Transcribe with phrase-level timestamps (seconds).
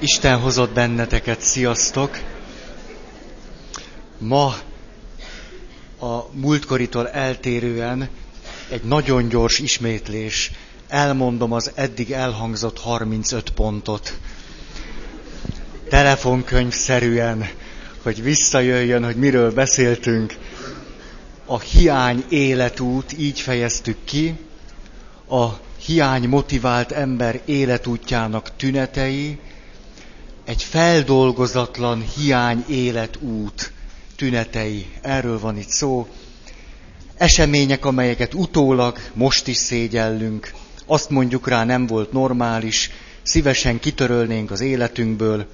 [0.00, 2.18] Isten hozott benneteket, sziasztok!
[4.18, 4.54] Ma
[6.00, 8.08] a múltkoritól eltérően
[8.68, 10.50] egy nagyon gyors ismétlés.
[10.88, 14.18] Elmondom az eddig elhangzott 35 pontot.
[15.88, 17.48] Telefonkönyvszerűen,
[18.02, 20.36] hogy visszajöjjön, hogy miről beszéltünk.
[21.44, 24.38] A hiány életút, így fejeztük ki.
[25.28, 25.46] A
[25.78, 29.38] hiány motivált ember életútjának tünetei,
[30.48, 33.72] egy feldolgozatlan hiány életút
[34.16, 34.86] tünetei.
[35.02, 36.08] Erről van itt szó.
[37.16, 40.52] Események, amelyeket utólag most is szégyellünk.
[40.86, 42.90] Azt mondjuk rá, nem volt normális,
[43.22, 45.46] szívesen kitörölnénk az életünkből,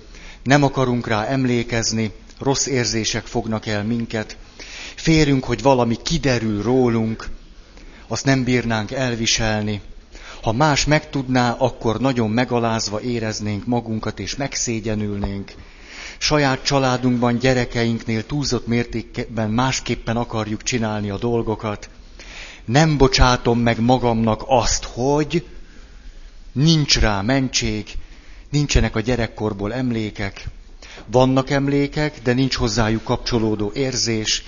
[0.42, 4.36] nem akarunk rá emlékezni, rossz érzések fognak el minket.
[4.94, 7.28] Férünk, hogy valami kiderül rólunk,
[8.06, 9.80] azt nem bírnánk elviselni.
[10.44, 15.52] Ha más megtudná, akkor nagyon megalázva éreznénk magunkat, és megszégyenülnénk.
[16.18, 21.88] Saját családunkban, gyerekeinknél túlzott mértékben másképpen akarjuk csinálni a dolgokat.
[22.64, 25.46] Nem bocsátom meg magamnak azt, hogy
[26.52, 27.86] nincs rá mentség,
[28.50, 30.44] nincsenek a gyerekkorból emlékek,
[31.06, 34.42] vannak emlékek, de nincs hozzájuk kapcsolódó érzés,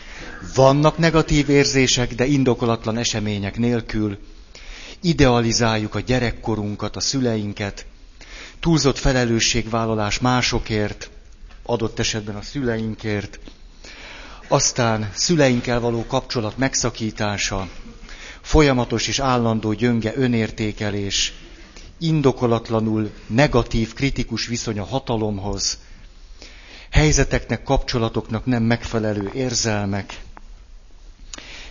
[0.55, 4.19] vannak negatív érzések, de indokolatlan események nélkül,
[5.01, 7.87] idealizáljuk a gyerekkorunkat, a szüleinket,
[8.61, 11.11] túlzott felelősségvállalás másokért,
[11.63, 13.39] adott esetben a szüleinkért,
[14.49, 17.69] aztán szüleinkkel való kapcsolat megszakítása,
[18.41, 21.33] folyamatos és állandó gyönge önértékelés,
[21.99, 25.79] indokolatlanul negatív, kritikus viszony a hatalomhoz,
[26.91, 30.21] helyzeteknek, kapcsolatoknak nem megfelelő érzelmek,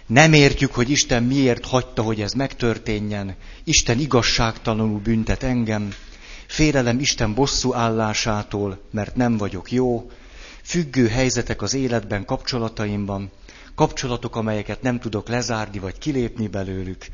[0.08, 3.36] nem értjük, hogy Isten miért hagyta, hogy ez megtörténjen.
[3.64, 5.94] Isten igazságtalanul büntet engem.
[6.48, 10.12] Félelem Isten bosszú állásától, mert nem vagyok jó.
[10.64, 13.32] Függő helyzetek az életben, kapcsolataimban.
[13.76, 17.06] Kapcsolatok, amelyeket nem tudok lezárni vagy kilépni belőlük.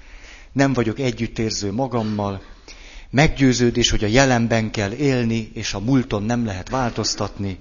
[0.52, 2.42] Nem vagyok együttérző magammal.
[3.10, 7.60] Meggyőződés, hogy a jelenben kell élni, és a múlton nem lehet változtatni.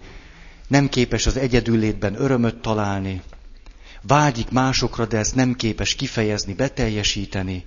[0.69, 3.23] Nem képes az egyedüllétben örömöt találni
[4.03, 7.65] vágyik másokra, de ezt nem képes kifejezni, beteljesíteni.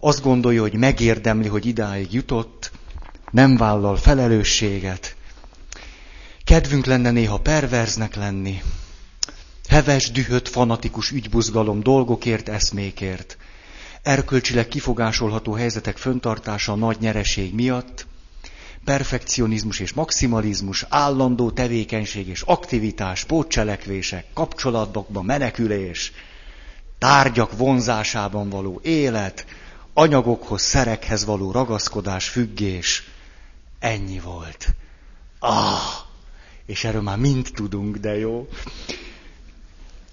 [0.00, 2.70] Azt gondolja, hogy megérdemli, hogy idáig jutott,
[3.30, 5.16] nem vállal felelősséget.
[6.44, 8.62] Kedvünk lenne néha perverznek lenni.
[9.68, 13.36] Heves, dühött, fanatikus ügybuzgalom dolgokért, eszmékért.
[14.02, 18.06] Erkölcsileg kifogásolható helyzetek föntartása a nagy nyereség miatt,
[18.84, 26.12] perfekcionizmus és maximalizmus, állandó tevékenység és aktivitás, pótcselekvések, kapcsolatokban menekülés,
[26.98, 29.46] tárgyak vonzásában való élet,
[29.94, 33.08] anyagokhoz, szerekhez való ragaszkodás, függés.
[33.78, 34.68] Ennyi volt.
[35.38, 35.80] Ah!
[36.66, 38.48] És erről már mind tudunk, de jó.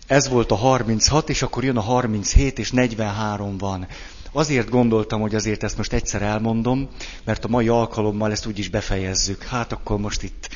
[0.08, 3.88] Ez volt a 36, és akkor jön a 37, és 43 van.
[4.32, 6.90] Azért gondoltam, hogy azért ezt most egyszer elmondom,
[7.24, 9.44] mert a mai alkalommal ezt úgyis befejezzük.
[9.44, 10.50] Hát akkor most itt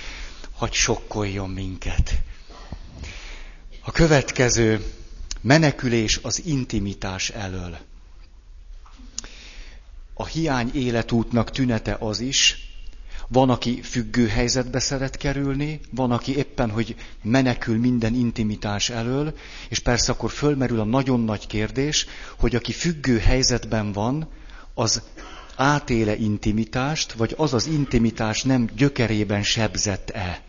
[0.55, 2.13] hagy sokkoljon minket.
[3.81, 4.85] A következő
[5.41, 7.77] menekülés az intimitás elől.
[10.13, 12.72] A hiány életútnak tünete az is,
[13.33, 19.33] van, aki függő helyzetbe szeret kerülni, van, aki éppen, hogy menekül minden intimitás elől,
[19.69, 22.05] és persze akkor fölmerül a nagyon nagy kérdés,
[22.39, 24.27] hogy aki függő helyzetben van,
[24.73, 25.01] az
[25.55, 30.41] átéle intimitást, vagy az az intimitás nem gyökerében sebzett-e.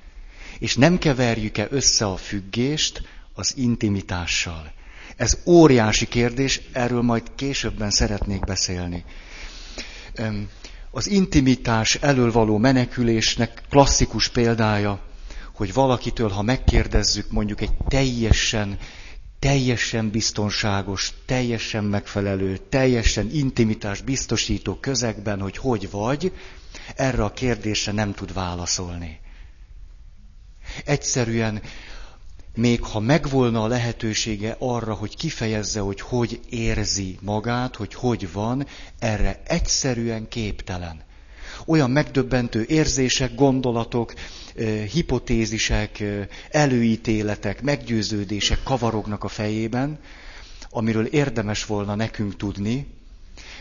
[0.58, 3.02] És nem keverjük-e össze a függést
[3.34, 4.72] az intimitással.
[5.16, 9.04] Ez óriási kérdés, erről majd későbben szeretnék beszélni
[10.96, 15.00] az intimitás elől való menekülésnek klasszikus példája,
[15.54, 18.78] hogy valakitől, ha megkérdezzük mondjuk egy teljesen,
[19.38, 26.32] teljesen biztonságos, teljesen megfelelő, teljesen intimitás biztosító közegben, hogy hogy vagy,
[26.96, 29.20] erre a kérdésre nem tud válaszolni.
[30.84, 31.62] Egyszerűen
[32.54, 38.66] még ha megvolna a lehetősége arra, hogy kifejezze, hogy hogy érzi magát, hogy hogy van,
[38.98, 41.02] erre egyszerűen képtelen.
[41.66, 44.14] Olyan megdöbbentő érzések, gondolatok,
[44.92, 46.02] hipotézisek,
[46.50, 49.98] előítéletek, meggyőződések kavarognak a fejében,
[50.70, 52.86] amiről érdemes volna nekünk tudni,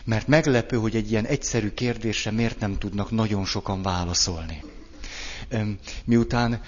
[0.04, 4.64] mert meglepő, hogy egy ilyen egyszerű kérdésre miért nem tudnak nagyon sokan válaszolni.
[6.06, 6.62] Miután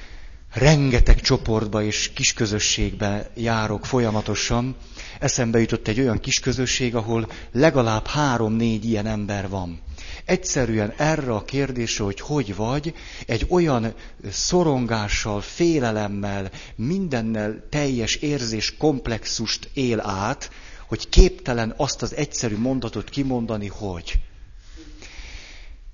[0.55, 4.75] rengeteg csoportba és kisközösségbe járok folyamatosan,
[5.19, 9.81] eszembe jutott egy olyan kisközösség, ahol legalább három-négy ilyen ember van.
[10.25, 12.93] Egyszerűen erre a kérdésre, hogy hogy vagy,
[13.25, 13.93] egy olyan
[14.29, 20.49] szorongással, félelemmel, mindennel teljes érzés komplexust él át,
[20.87, 24.19] hogy képtelen azt az egyszerű mondatot kimondani, hogy.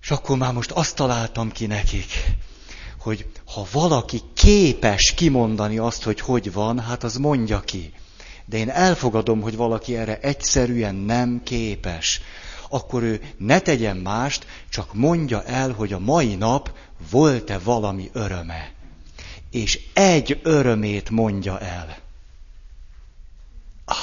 [0.01, 2.05] És akkor már most azt találtam ki nekik,
[3.01, 7.93] hogy ha valaki képes kimondani azt, hogy hogy van, hát az mondja ki.
[8.45, 12.21] De én elfogadom, hogy valaki erre egyszerűen nem képes.
[12.69, 16.71] Akkor ő ne tegyen mást, csak mondja el, hogy a mai nap
[17.09, 18.71] volt-e valami öröme.
[19.51, 21.97] És egy örömét mondja el.
[23.85, 23.97] Ah.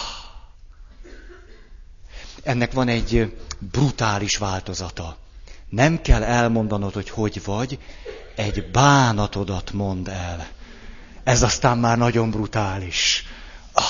[2.42, 5.16] Ennek van egy brutális változata.
[5.68, 7.78] Nem kell elmondanod, hogy hogy vagy,
[8.38, 10.48] egy bánatodat mond el.
[11.24, 13.24] Ez aztán már nagyon brutális.
[13.72, 13.84] Ah.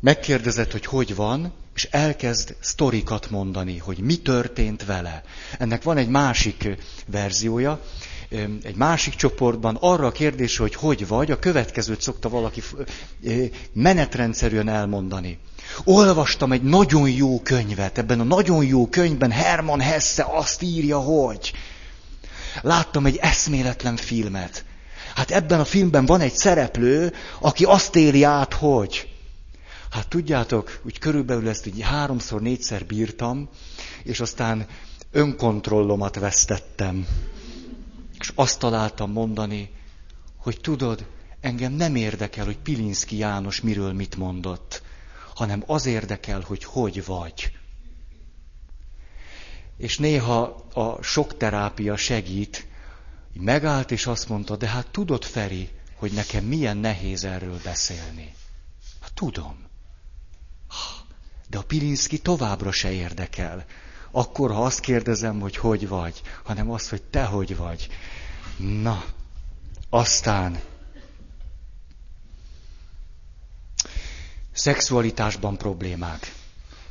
[0.00, 5.22] Megkérdezett, hogy hogy van, és elkezd sztorikat mondani, hogy mi történt vele.
[5.58, 6.68] Ennek van egy másik
[7.06, 7.80] verziója,
[8.62, 12.62] egy másik csoportban arra a kérdésre, hogy hogy vagy, a következőt szokta valaki
[13.72, 15.38] menetrendszerűen elmondani.
[15.84, 21.52] Olvastam egy nagyon jó könyvet, ebben a nagyon jó könyvben Herman Hesse azt írja, hogy
[22.60, 24.64] láttam egy eszméletlen filmet.
[25.14, 29.08] Hát ebben a filmben van egy szereplő, aki azt éli át, hogy
[29.90, 33.48] Hát tudjátok, úgy körülbelül ezt így háromszor, négyszer bírtam,
[34.02, 34.66] és aztán
[35.12, 37.06] önkontrollomat vesztettem.
[38.18, 39.70] És azt találtam mondani,
[40.36, 41.06] hogy tudod,
[41.40, 44.82] engem nem érdekel, hogy Pilinszki János miről mit mondott,
[45.40, 47.52] hanem az érdekel, hogy hogy vagy.
[49.76, 50.42] És néha
[50.74, 52.66] a sok terápia segít,
[53.32, 58.34] megállt és azt mondta, de hát tudod, Feri, hogy nekem milyen nehéz erről beszélni.
[59.00, 59.66] Hát tudom.
[61.48, 63.64] De a Pilinszki továbbra se érdekel.
[64.10, 67.88] Akkor, ha azt kérdezem, hogy hogy vagy, hanem azt, hogy te hogy vagy.
[68.56, 69.04] Na,
[69.90, 70.60] aztán
[74.52, 76.34] szexualitásban problémák.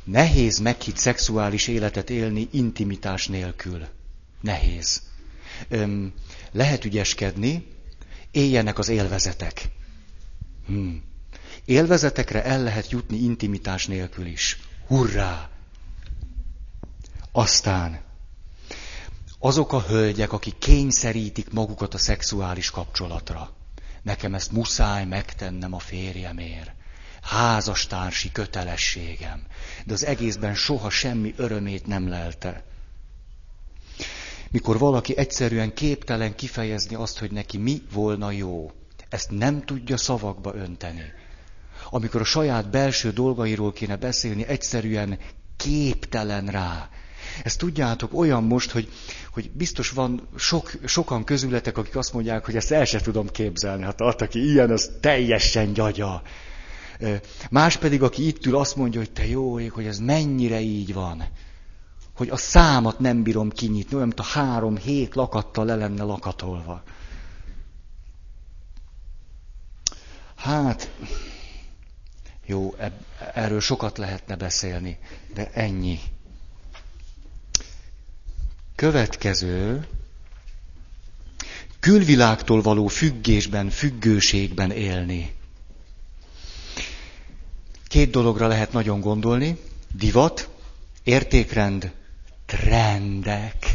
[0.04, 3.86] Nehéz meghitt szexuális életet élni intimitás nélkül.
[4.40, 5.02] Nehéz.
[5.68, 6.12] Öm,
[6.52, 7.66] lehet ügyeskedni,
[8.30, 9.68] éljenek az élvezetek.
[10.66, 11.02] Hmm.
[11.64, 14.58] Élvezetekre el lehet jutni intimitás nélkül is.
[14.86, 15.48] Hurrá!
[17.32, 18.00] Aztán
[19.38, 23.52] azok a hölgyek, akik kényszerítik magukat a szexuális kapcsolatra.
[24.02, 26.70] Nekem ezt muszáj megtennem a férjemért.
[27.22, 29.42] Házastársi kötelességem.
[29.86, 32.64] De az egészben soha semmi örömét nem lelte.
[34.50, 38.70] Mikor valaki egyszerűen képtelen kifejezni azt, hogy neki mi volna jó,
[39.08, 41.12] ezt nem tudja szavakba önteni
[41.90, 45.18] amikor a saját belső dolgairól kéne beszélni, egyszerűen
[45.56, 46.88] képtelen rá.
[47.44, 48.88] Ezt tudjátok, olyan most, hogy,
[49.32, 53.82] hogy biztos van sok, sokan közületek, akik azt mondják, hogy ezt el sem tudom képzelni.
[53.82, 56.22] Hát az, aki ilyen, az teljesen gyagya.
[57.50, 60.92] Más pedig, aki itt ül, azt mondja, hogy te jó ég, hogy ez mennyire így
[60.94, 61.24] van.
[62.16, 66.82] Hogy a számat nem bírom kinyitni, olyan, mint a három hét lakattal le lenne lakatolva.
[70.36, 70.90] Hát,
[72.46, 72.74] jó,
[73.34, 74.98] erről sokat lehetne beszélni,
[75.34, 75.98] de ennyi.
[78.74, 79.86] Következő,
[81.80, 85.34] külvilágtól való függésben, függőségben élni.
[87.90, 89.56] Két dologra lehet nagyon gondolni.
[89.96, 90.48] Divat,
[91.02, 91.92] értékrend,
[92.46, 93.66] trendek.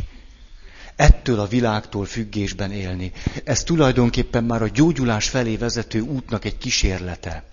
[0.96, 3.12] Ettől a világtól függésben élni.
[3.44, 7.44] Ez tulajdonképpen már a gyógyulás felé vezető útnak egy kísérlete.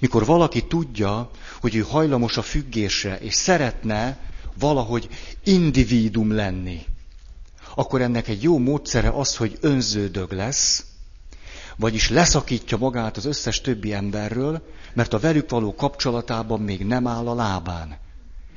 [0.00, 4.18] Mikor valaki tudja, hogy ő hajlamos a függésre, és szeretne
[4.58, 5.08] valahogy
[5.44, 6.82] individum lenni,
[7.74, 10.84] akkor ennek egy jó módszere az, hogy önződög lesz,
[11.76, 14.62] vagyis leszakítja magát az összes többi emberről,
[14.94, 17.98] mert a velük való kapcsolatában még nem áll a lábán.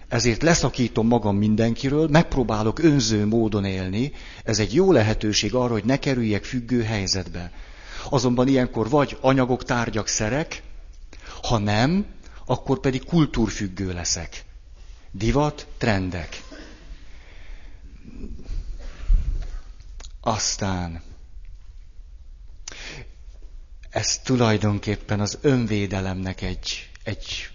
[0.07, 4.11] Ezért leszakítom magam mindenkiről, megpróbálok önző módon élni,
[4.43, 7.51] ez egy jó lehetőség arra, hogy ne kerüljek függő helyzetbe.
[8.09, 10.63] Azonban ilyenkor vagy anyagok, tárgyak, szerek,
[11.41, 12.05] ha nem,
[12.45, 14.43] akkor pedig kultúrfüggő leszek.
[15.11, 16.43] Divat, trendek.
[20.21, 21.01] Aztán
[23.89, 27.49] ez tulajdonképpen az önvédelemnek egy, egy,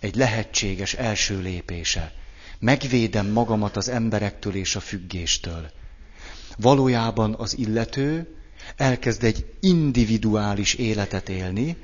[0.00, 2.12] egy lehetséges első lépése.
[2.58, 5.70] Megvédem magamat az emberektől és a függéstől.
[6.56, 8.36] Valójában az illető
[8.76, 11.76] elkezd egy individuális életet élni,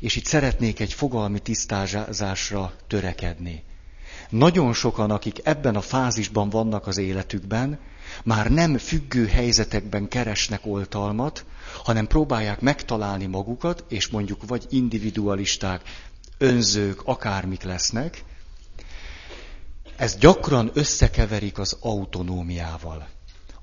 [0.00, 3.62] és itt szeretnék egy fogalmi tisztázásra törekedni.
[4.30, 7.78] Nagyon sokan, akik ebben a fázisban vannak az életükben,
[8.24, 11.44] már nem függő helyzetekben keresnek oltalmat,
[11.84, 15.82] hanem próbálják megtalálni magukat, és mondjuk vagy individualisták,
[16.38, 18.24] önzők, akármik lesznek.
[19.96, 23.08] Ez gyakran összekeverik az autonómiával.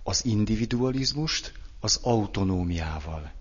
[0.03, 3.31] Az individualizmust az autonómiával.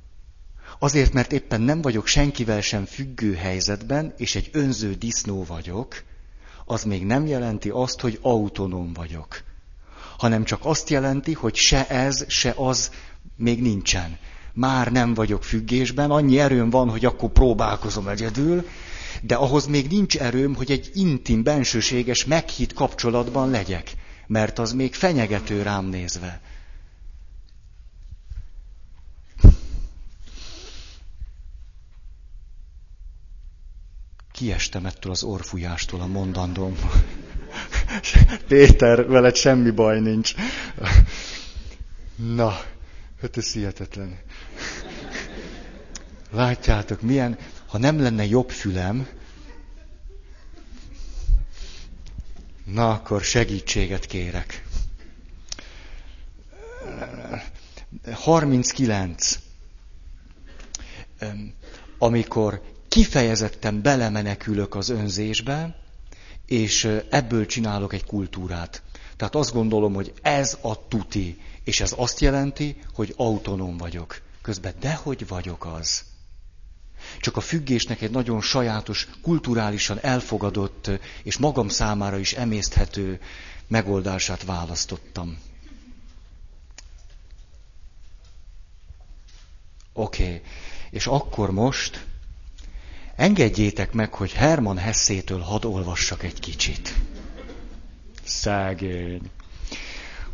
[0.78, 6.02] Azért, mert éppen nem vagyok senkivel sem függő helyzetben, és egy önző disznó vagyok,
[6.64, 9.42] az még nem jelenti azt, hogy autonóm vagyok.
[10.18, 12.90] Hanem csak azt jelenti, hogy se ez, se az
[13.37, 14.18] még nincsen.
[14.54, 18.66] Már nem vagyok függésben, annyi erőm van, hogy akkor próbálkozom egyedül,
[19.23, 23.92] de ahhoz még nincs erőm, hogy egy intim, bensőséges, meghitt kapcsolatban legyek,
[24.26, 26.40] mert az még fenyegető rám nézve.
[34.32, 36.78] Kiestem ettől az orfújástól a mondandóm.
[38.49, 40.34] Péter, veled semmi baj nincs.
[42.16, 42.61] Na,
[43.25, 44.19] hát ez hihetetlen.
[46.31, 49.09] Látjátok, milyen, ha nem lenne jobb fülem,
[52.64, 54.64] na akkor segítséget kérek.
[58.12, 59.38] 39.
[61.99, 65.76] Amikor kifejezetten belemenekülök az önzésbe,
[66.47, 68.83] és ebből csinálok egy kultúrát.
[69.16, 74.21] Tehát azt gondolom, hogy ez a tuti, és ez azt jelenti, hogy autonóm vagyok.
[74.42, 76.04] Közben dehogy vagyok az.
[77.21, 80.90] Csak a függésnek egy nagyon sajátos, kulturálisan elfogadott
[81.23, 83.21] és magam számára is emészthető
[83.66, 85.38] megoldását választottam.
[89.92, 90.42] Oké, okay.
[90.90, 92.06] és akkor most
[93.16, 96.94] Engedjétek meg, hogy Herman Hessétől hadd olvassak egy kicsit.
[98.25, 99.30] Szegény.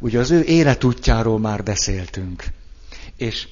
[0.00, 2.44] Ugye az ő életútjáról már beszéltünk.
[3.16, 3.48] És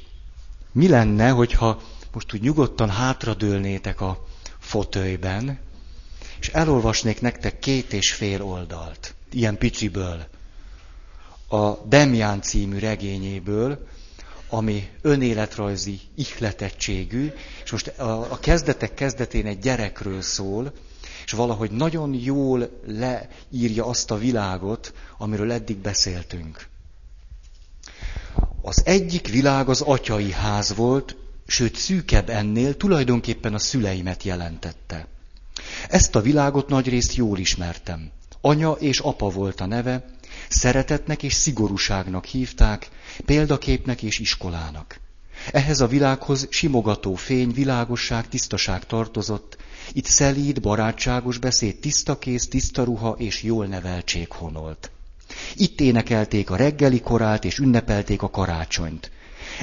[0.72, 1.80] mi lenne, hogyha
[2.12, 4.26] most úgy nyugodtan hátradőlnétek a
[4.58, 5.58] fotölyben,
[6.40, 10.26] és elolvasnék nektek két és fél oldalt, ilyen piciből,
[11.48, 13.86] a Demján című regényéből,
[14.48, 17.32] ami önéletrajzi ihletettségű,
[17.64, 20.72] és most a, a kezdetek kezdetén egy gyerekről szól,
[21.28, 26.66] és valahogy nagyon jól leírja azt a világot, amiről eddig beszéltünk.
[28.62, 31.16] Az egyik világ az atyai ház volt,
[31.46, 35.06] sőt szűkebb ennél tulajdonképpen a szüleimet jelentette.
[35.88, 38.10] Ezt a világot nagyrészt jól ismertem.
[38.40, 40.04] Anya és apa volt a neve,
[40.48, 42.88] Szeretetnek és szigorúságnak hívták,
[43.24, 45.00] példaképnek és iskolának.
[45.52, 49.56] Ehhez a világhoz simogató fény, világosság, tisztaság tartozott,
[49.92, 54.90] itt szelíd, barátságos beszéd, tiszta kéz, tiszta ruha és jól neveltség honolt.
[55.54, 59.10] Itt énekelték a reggeli korát és ünnepelték a karácsonyt.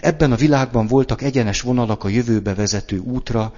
[0.01, 3.53] Ebben a világban voltak egyenes vonalak a jövőbe vezető útra,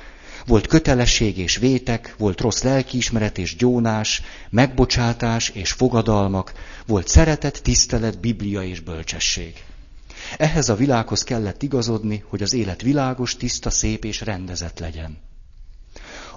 [0.46, 6.54] volt kötelesség és vétek, volt rossz lelkiismeret és gyónás, megbocsátás és fogadalmak,
[6.86, 9.54] volt szeretet, tisztelet, biblia és bölcsesség.
[10.38, 15.18] Ehhez a világhoz kellett igazodni, hogy az élet világos, tiszta, szép és rendezett legyen.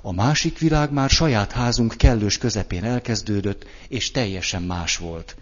[0.02, 5.36] A másik világ már saját házunk kellős közepén elkezdődött, és teljesen más volt.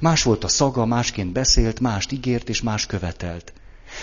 [0.00, 3.52] Más volt a szaga, másként beszélt, mást ígért és más követelt.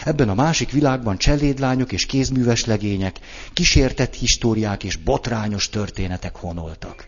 [0.04, 3.20] Ebben a másik világban cselédlányok és kézműves legények,
[3.54, 7.06] kísértett históriák és botrányos történetek honoltak.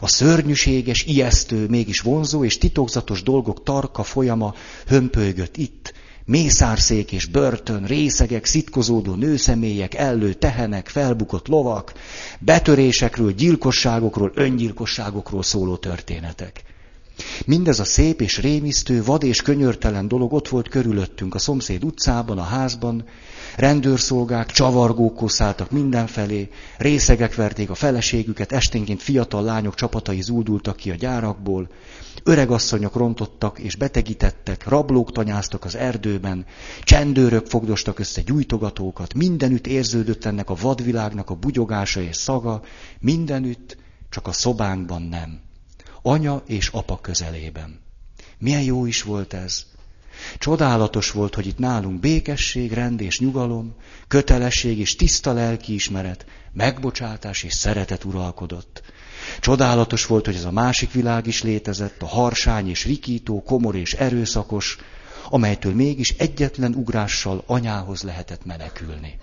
[0.00, 4.54] A szörnyűséges, ijesztő, mégis vonzó és titokzatos dolgok tarka folyama
[4.86, 5.94] hömpölygött itt,
[6.26, 11.92] mészárszék és börtön, részegek, szitkozódó nőszemélyek, ellő tehenek, felbukott lovak,
[12.38, 16.62] betörésekről, gyilkosságokról, öngyilkosságokról szóló történetek.
[17.46, 22.38] Mindez a szép és rémisztő, vad és könyörtelen dolog ott volt körülöttünk, a szomszéd utcában,
[22.38, 23.04] a házban,
[23.56, 30.94] rendőrszolgák, csavargók koszáltak mindenfelé, részegek verték a feleségüket, esténként fiatal lányok csapatai zúdultak ki a
[30.94, 31.68] gyárakból,
[32.22, 36.46] öregasszonyok rontottak és betegítettek, rablók tanyáztak az erdőben,
[36.82, 42.62] csendőrök fogdostak össze gyújtogatókat, mindenütt érződött ennek a vadvilágnak a bugyogása és szaga,
[43.00, 43.76] mindenütt,
[44.10, 45.45] csak a szobánkban nem
[46.06, 47.80] anya és apa közelében.
[48.38, 49.66] Milyen jó is volt ez.
[50.38, 53.74] Csodálatos volt, hogy itt nálunk békesség, rend és nyugalom,
[54.08, 58.82] kötelesség és tiszta lelkiismeret, megbocsátás és szeretet uralkodott.
[59.40, 63.94] Csodálatos volt, hogy ez a másik világ is létezett, a harsány és rikító, komor és
[63.94, 64.78] erőszakos,
[65.28, 69.18] amelytől mégis egyetlen ugrással anyához lehetett menekülni.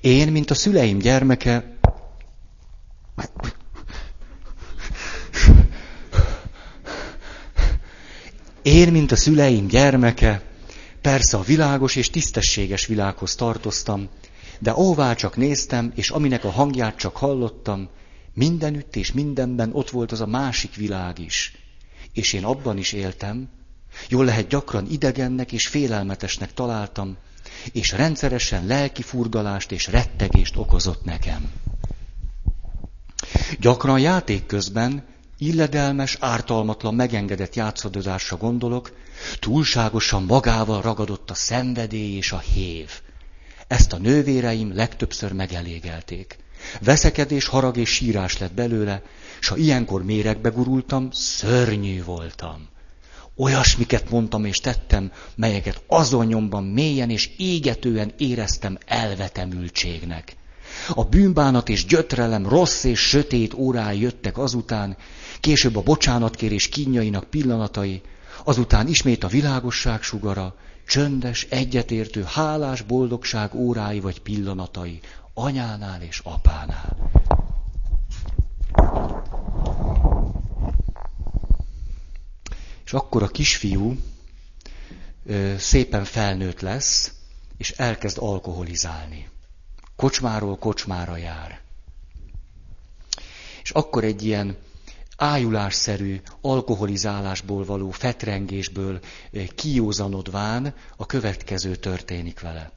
[0.00, 1.76] Én, mint a szüleim gyermeke,
[8.66, 10.42] én, mint a szüleim gyermeke,
[11.00, 14.08] persze a világos és tisztességes világhoz tartoztam,
[14.58, 17.88] de ahová csak néztem, és aminek a hangját csak hallottam,
[18.34, 21.56] mindenütt és mindenben ott volt az a másik világ is.
[22.12, 23.48] És én abban is éltem,
[24.08, 27.16] jól lehet gyakran idegennek és félelmetesnek találtam,
[27.72, 31.50] és rendszeresen lelki furgalást és rettegést okozott nekem.
[33.60, 35.04] Gyakran játék közben
[35.38, 38.92] illedelmes, ártalmatlan, megengedett játszadozásra gondolok,
[39.38, 42.90] túlságosan magával ragadott a szenvedély és a hév.
[43.66, 46.38] Ezt a nővéreim legtöbbször megelégelték.
[46.80, 49.02] Veszekedés, harag és sírás lett belőle,
[49.40, 52.68] és ha ilyenkor méregbe gurultam, szörnyű voltam.
[53.36, 60.36] Olyasmiket mondtam és tettem, melyeket azon nyomban mélyen és égetően éreztem elvetemültségnek.
[60.94, 64.96] A bűnbánat és gyötrelem rossz és sötét órái jöttek azután,
[65.40, 68.02] később a bocsánatkérés kínjainak pillanatai,
[68.44, 70.54] azután ismét a világosság sugara,
[70.86, 75.00] csöndes, egyetértő, hálás boldogság órái vagy pillanatai,
[75.34, 77.10] anyánál és apánál.
[82.84, 83.96] És akkor a kisfiú
[85.26, 87.12] ö, szépen felnőtt lesz,
[87.56, 89.28] és elkezd alkoholizálni.
[89.96, 91.60] Kocsmáról kocsmára jár.
[93.62, 94.56] És akkor egy ilyen
[95.16, 99.00] ájulásszerű alkoholizálásból való fetrengésből
[99.54, 102.70] kiózanodván a következő történik vele.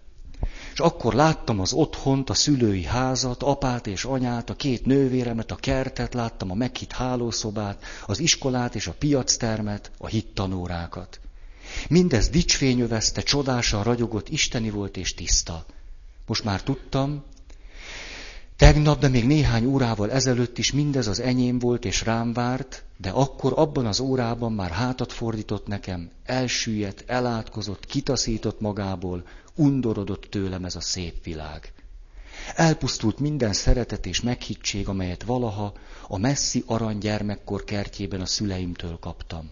[0.74, 5.56] És akkor láttam az otthont, a szülői házat, apát és anyát, a két nővéremet, a
[5.56, 11.20] kertet, láttam a meghitt hálószobát, az iskolát és a piactermet, a hittanórákat.
[11.90, 15.66] Mindez dicsfényövezte, csodásan ragyogott, isteni volt és tiszta.
[16.30, 17.24] Most már tudtam,
[18.56, 23.10] tegnap, de még néhány órával ezelőtt is mindez az enyém volt és rám várt, de
[23.10, 29.24] akkor abban az órában már hátat fordított nekem, elsüllyedt, elátkozott, kitaszított magából,
[29.56, 31.74] undorodott tőlem ez a szép világ.
[32.56, 35.74] Elpusztult minden szeretet és meghittség, amelyet valaha
[36.08, 37.20] a messzi arany
[37.66, 39.50] kertjében a szüleimtől kaptam.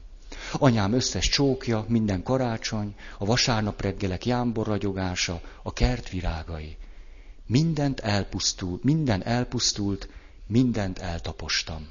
[0.51, 6.77] Anyám összes csókja, minden karácsony, a vasárnap reggelek jámborragyogása, a kert virágai.
[7.45, 10.09] Mindent elpusztult, minden elpusztult,
[10.47, 11.87] mindent eltapostam.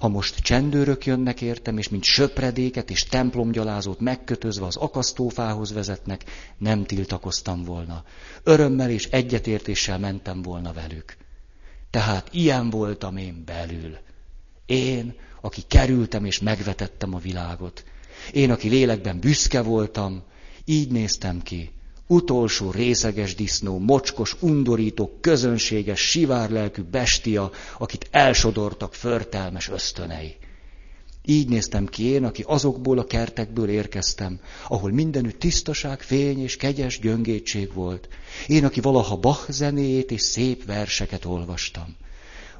[0.00, 6.24] Ha most csendőrök jönnek értem, és mint söpredéket és templomgyalázót megkötözve az akasztófához vezetnek,
[6.58, 8.04] nem tiltakoztam volna.
[8.42, 11.16] Örömmel és egyetértéssel mentem volna velük.
[11.90, 13.96] Tehát ilyen voltam én belül.
[14.66, 15.14] Én,
[15.46, 17.84] aki kerültem és megvetettem a világot.
[18.32, 20.22] Én, aki lélekben büszke voltam,
[20.64, 21.70] így néztem ki,
[22.06, 30.36] utolsó részeges disznó, mocskos, undorító, közönséges, sivárlelkű bestia, akit elsodortak förtelmes ösztönei.
[31.24, 36.98] Így néztem ki én, aki azokból a kertekből érkeztem, ahol mindenütt tisztaság, fény és kegyes
[36.98, 38.08] gyöngétség volt.
[38.46, 41.96] Én, aki valaha Bach zenéjét és szép verseket olvastam.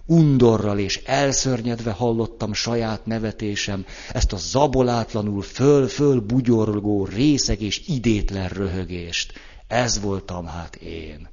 [0.07, 9.33] Undorral és elszörnyedve hallottam saját nevetésem, ezt a zabolátlanul föl-föl bugyorgó részeg és idétlen röhögést.
[9.66, 11.29] Ez voltam hát én.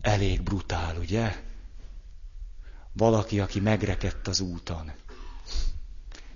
[0.00, 1.36] Elég brutál, ugye?
[2.92, 4.92] Valaki, aki megrekedt az úton.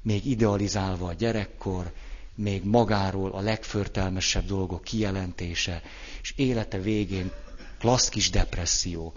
[0.02, 1.92] Még idealizálva a gyerekkor,
[2.34, 5.82] még magáról a legförtelmesebb dolgok kijelentése,
[6.22, 7.32] és élete végén
[7.78, 9.14] klassz kis depresszió.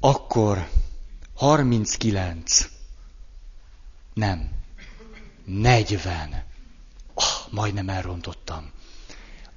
[0.00, 0.68] Akkor
[1.34, 2.68] 39,
[4.14, 4.50] nem,
[5.44, 6.44] 40.
[7.14, 8.70] Oh, majdnem elrontottam.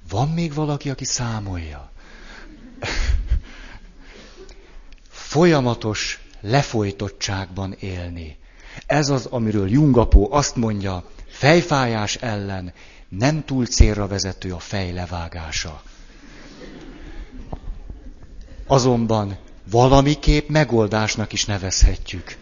[0.08, 1.90] Van még valaki, aki számolja?
[5.08, 8.38] Folyamatos lefolytottságban élni.
[8.86, 12.72] Ez az, amiről Jungapó azt mondja, fejfájás ellen
[13.08, 15.82] nem túl célra vezető a fej levágása.
[18.66, 19.36] Azonban
[19.70, 22.36] valamiképp megoldásnak is nevezhetjük.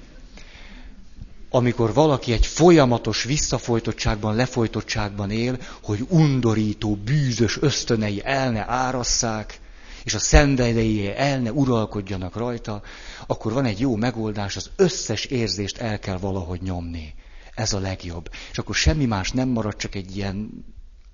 [1.51, 9.61] Amikor valaki egy folyamatos visszafolytottságban, lefolytottságban él, hogy undorító, bűzös ösztönei el ne árasszák,
[10.05, 12.83] és a szenvedélyé el ne uralkodjanak rajta,
[13.27, 17.15] akkor van egy jó megoldás, az összes érzést el kell valahogy nyomni.
[17.55, 18.31] Ez a legjobb.
[18.51, 20.65] És akkor semmi más nem marad, csak egy ilyen,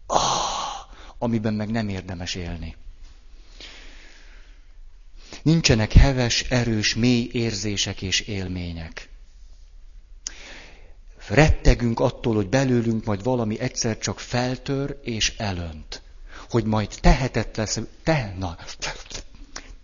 [0.07, 0.21] ah,
[1.19, 2.77] amiben meg nem érdemes élni.
[5.43, 9.09] Nincsenek heves, erős, mély érzések és élmények.
[11.29, 16.03] Rettegünk attól, hogy belőlünk majd valami egyszer csak feltör és elönt.
[16.51, 18.57] Hogy majd tehetet lesz, te, na,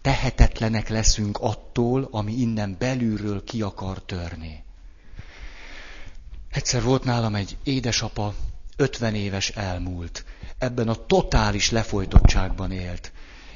[0.00, 4.64] tehetetlenek leszünk attól, ami innen belülről ki akar törni.
[6.50, 8.34] Egyszer volt nálam egy édesapa,
[8.76, 10.24] 50 éves elmúlt.
[10.58, 13.12] Ebben a totális lefolytottságban élt.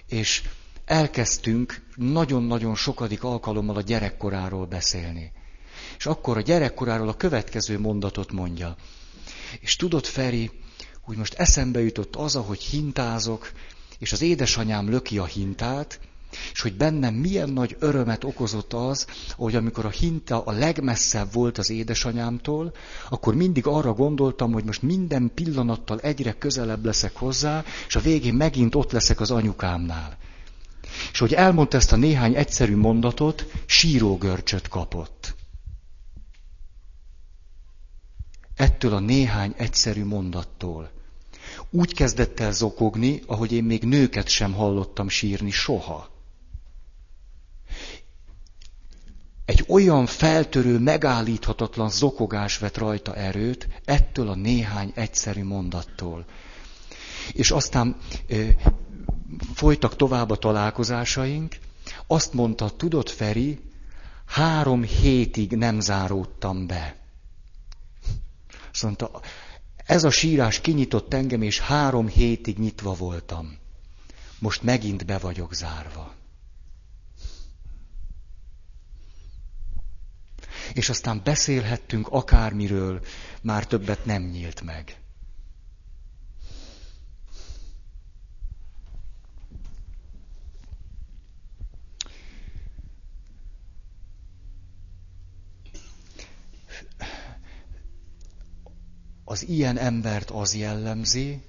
[0.06, 0.42] És
[0.84, 5.32] elkezdtünk nagyon-nagyon sokadik alkalommal a gyerekkoráról beszélni.
[5.98, 8.76] És akkor a gyerekkoráról a következő mondatot mondja.
[9.60, 10.50] És tudod, Feri,
[11.10, 13.52] úgy most eszembe jutott az, ahogy hintázok,
[13.98, 16.00] és az édesanyám löki a hintát,
[16.52, 21.58] és hogy bennem milyen nagy örömet okozott az, hogy amikor a hinta a legmesszebb volt
[21.58, 22.72] az édesanyámtól,
[23.08, 28.34] akkor mindig arra gondoltam, hogy most minden pillanattal egyre közelebb leszek hozzá, és a végén
[28.34, 30.18] megint ott leszek az anyukámnál.
[31.12, 35.34] És hogy elmondta ezt a néhány egyszerű mondatot, sírógörcsöt kapott.
[38.56, 40.99] Ettől a néhány egyszerű mondattól.
[41.70, 46.08] Úgy kezdett el zokogni, ahogy én még nőket sem hallottam sírni soha.
[49.44, 56.24] Egy olyan feltörő, megállíthatatlan zokogás vett rajta erőt ettől a néhány egyszerű mondattól.
[57.32, 58.48] És aztán ö,
[59.54, 61.56] folytak tovább a találkozásaink.
[62.06, 63.60] Azt mondta, tudod Feri,
[64.26, 66.96] három hétig nem záródtam be.
[68.72, 69.10] Azt mondta,
[69.90, 73.58] ez a sírás kinyitott engem, és három hétig nyitva voltam.
[74.38, 76.14] Most megint be vagyok zárva.
[80.72, 83.00] És aztán beszélhettünk akármiről,
[83.42, 84.99] már többet nem nyílt meg.
[99.30, 101.40] Az ilyen embert az jellemzi,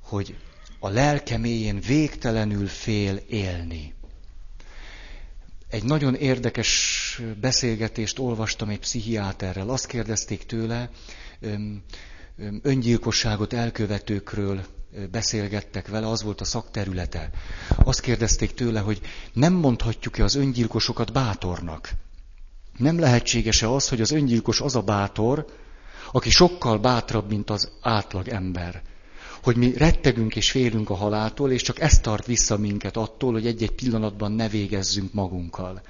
[0.00, 0.36] hogy
[0.78, 3.94] a lelke mélyén végtelenül fél élni.
[5.68, 9.68] Egy nagyon érdekes beszélgetést olvastam egy pszichiáterrel.
[9.68, 10.90] Azt kérdezték tőle,
[12.62, 14.64] öngyilkosságot elkövetőkről
[15.10, 17.30] beszélgettek vele, az volt a szakterülete.
[17.76, 19.00] Azt kérdezték tőle, hogy
[19.32, 21.90] nem mondhatjuk-e az öngyilkosokat bátornak?
[22.76, 25.46] Nem lehetséges-e az, hogy az öngyilkos az a bátor,
[26.16, 28.82] aki sokkal bátrabb, mint az átlag ember.
[29.42, 33.46] Hogy mi rettegünk és félünk a haláltól, és csak ez tart vissza minket attól, hogy
[33.46, 35.82] egy-egy pillanatban ne végezzünk magunkkal.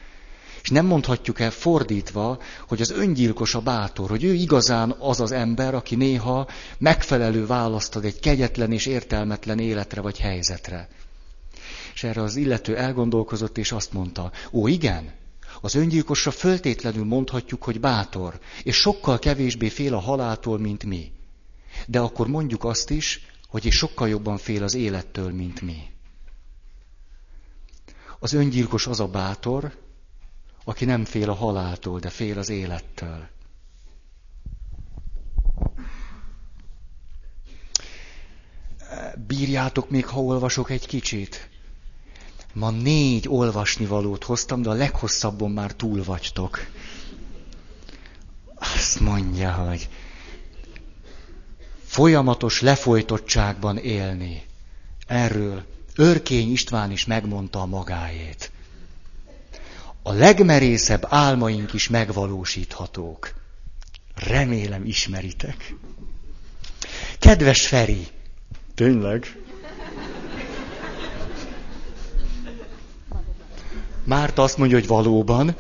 [0.63, 5.33] És nem mondhatjuk el fordítva, hogy az öngyilkos a bátor, hogy ő igazán az az
[5.33, 10.89] ember, aki néha megfelelő választ ad egy kegyetlen és értelmetlen életre vagy helyzetre.
[11.95, 15.13] És erre az illető elgondolkozott, és azt mondta, ó igen,
[15.61, 21.13] az öngyilkosra föltétlenül mondhatjuk, hogy bátor, és sokkal kevésbé fél a haláltól, mint mi.
[21.87, 25.83] De akkor mondjuk azt is, hogy és sokkal jobban fél az élettől, mint mi.
[28.19, 29.79] Az öngyilkos az a bátor,
[30.65, 33.29] aki nem fél a haláltól, de fél az élettől.
[39.27, 41.51] Bírjátok még, ha olvasok egy kicsit?
[42.57, 46.67] Ma négy olvasnivalót hoztam, de a leghosszabbon már túl vagytok.
[48.55, 49.89] Azt mondja, hogy
[51.85, 54.43] folyamatos lefolytottságban élni.
[55.07, 55.65] Erről
[55.97, 58.51] Örkény István is megmondta a magáét.
[60.03, 63.35] A legmerészebb álmaink is megvalósíthatók.
[64.15, 65.75] Remélem ismeritek.
[67.19, 68.07] Kedves Feri!
[68.75, 69.27] Tényleg?
[74.07, 75.57] Márta azt mondja, hogy valóban,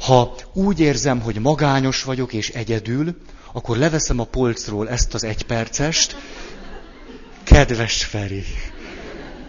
[0.00, 3.16] ha úgy érzem, hogy magányos vagyok és egyedül,
[3.52, 6.16] akkor leveszem a polcról ezt az egypercest,
[7.44, 8.44] kedves Feri.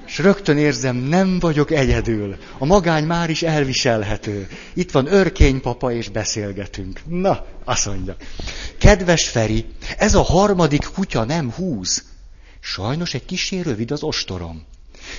[0.08, 2.36] És rögtön érzem, nem vagyok egyedül.
[2.58, 4.48] A magány már is elviselhető.
[4.74, 7.02] Itt van örkény papa, és beszélgetünk.
[7.06, 8.16] Na, azt mondja.
[8.80, 9.66] Kedves Feri,
[9.98, 12.04] ez a harmadik kutya nem húz.
[12.60, 14.66] Sajnos egy kicsi rövid az ostorom.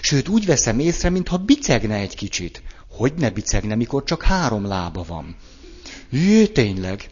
[0.00, 2.62] Sőt, úgy veszem észre, mintha bicegne egy kicsit.
[2.96, 5.36] Hogy ne bicegne, mikor csak három lába van?
[6.10, 7.08] Jé, tényleg.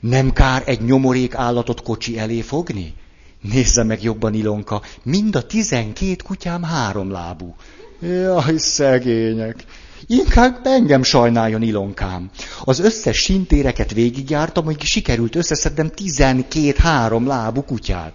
[0.00, 2.94] Nem kár egy nyomorék állatot kocsi elé fogni?
[3.40, 7.54] Nézze meg jobban, Ilonka, mind a tizenkét kutyám három lábú.
[8.00, 9.64] Jaj, szegények.
[10.06, 12.30] Inkább engem sajnáljon Ilonkám.
[12.64, 18.12] Az összes sintéreket végigjártam, hogy sikerült összeszednem tizenkét három lábú kutyát.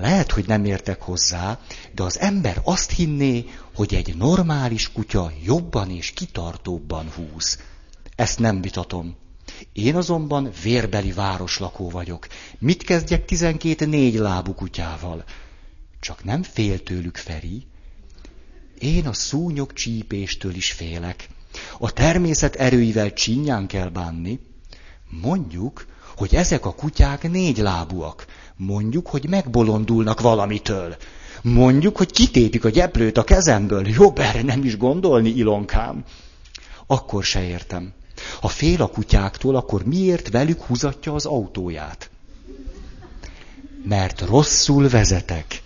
[0.00, 1.58] Lehet, hogy nem értek hozzá,
[1.94, 3.44] de az ember azt hinné,
[3.78, 7.58] hogy egy normális kutya jobban és kitartóbban húz.
[8.16, 9.16] Ezt nem vitatom.
[9.72, 12.26] Én azonban vérbeli városlakó vagyok.
[12.58, 15.24] Mit kezdjek 12 négy lábú kutyával?
[16.00, 17.66] Csak nem fél tőlük Feri.
[18.78, 21.28] Én a szúnyog csípéstől is félek.
[21.78, 24.40] A természet erőivel csinyán kell bánni.
[25.08, 25.86] Mondjuk,
[26.16, 28.26] hogy ezek a kutyák négy lábúak.
[28.56, 30.96] Mondjuk, hogy megbolondulnak valamitől.
[31.42, 33.88] Mondjuk, hogy kitépik a gyeplőt a kezemből.
[33.88, 36.04] Jobb erre nem is gondolni, Ilonkám.
[36.86, 37.92] Akkor se értem.
[38.40, 42.10] Ha fél a kutyáktól, akkor miért velük húzatja az autóját?
[43.84, 45.62] Mert rosszul vezetek.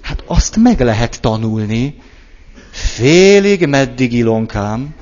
[0.00, 2.02] Hát azt meg lehet tanulni.
[2.70, 4.94] Félig meddig ilonkám.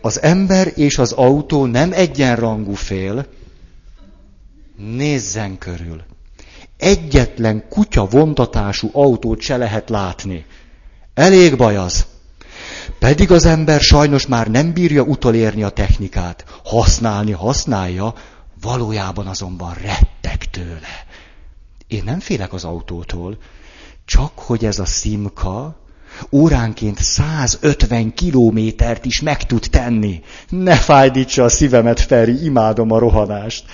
[0.00, 3.26] Az ember és az autó nem egyenrangú fél.
[4.76, 6.04] Nézzen körül.
[6.78, 10.46] Egyetlen kutya vontatású autót se lehet látni.
[11.14, 12.06] Elég baj az.
[12.98, 16.44] Pedig az ember sajnos már nem bírja utolérni a technikát.
[16.64, 18.14] Használni használja,
[18.60, 21.06] valójában azonban rettek tőle.
[21.86, 23.38] Én nem félek az autótól,
[24.04, 25.76] csak hogy ez a szimka
[26.32, 30.22] óránként 150 kilométert is meg tud tenni.
[30.48, 33.64] Ne fájdítsa a szívemet, Feri, imádom a rohanást.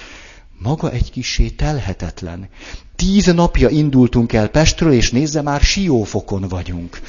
[0.63, 2.49] Maga egy kisé telhetetlen.
[2.97, 7.01] Tíz napja indultunk el Pestről, és nézze, már siófokon vagyunk.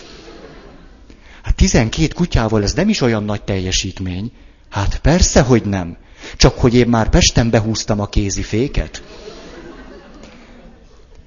[1.44, 4.32] Hát tizenkét kutyával ez nem is olyan nagy teljesítmény.
[4.70, 5.98] Hát persze, hogy nem.
[6.38, 9.04] Csak hogy én már Pesten behúztam a kéziféket.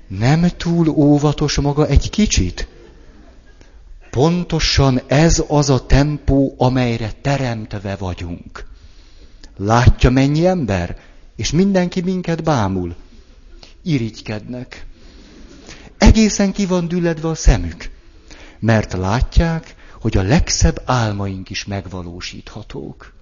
[0.08, 2.68] Nem túl óvatos maga egy kicsit?
[4.10, 8.66] Pontosan ez az a tempó, amelyre teremtve vagyunk.
[9.56, 10.96] Látja mennyi ember?
[11.36, 12.96] És mindenki minket bámul.
[13.82, 14.86] Irigykednek.
[15.98, 17.90] Egészen ki van düledve a szemük.
[18.58, 23.12] Mert látják, hogy a legszebb álmaink is megvalósíthatók.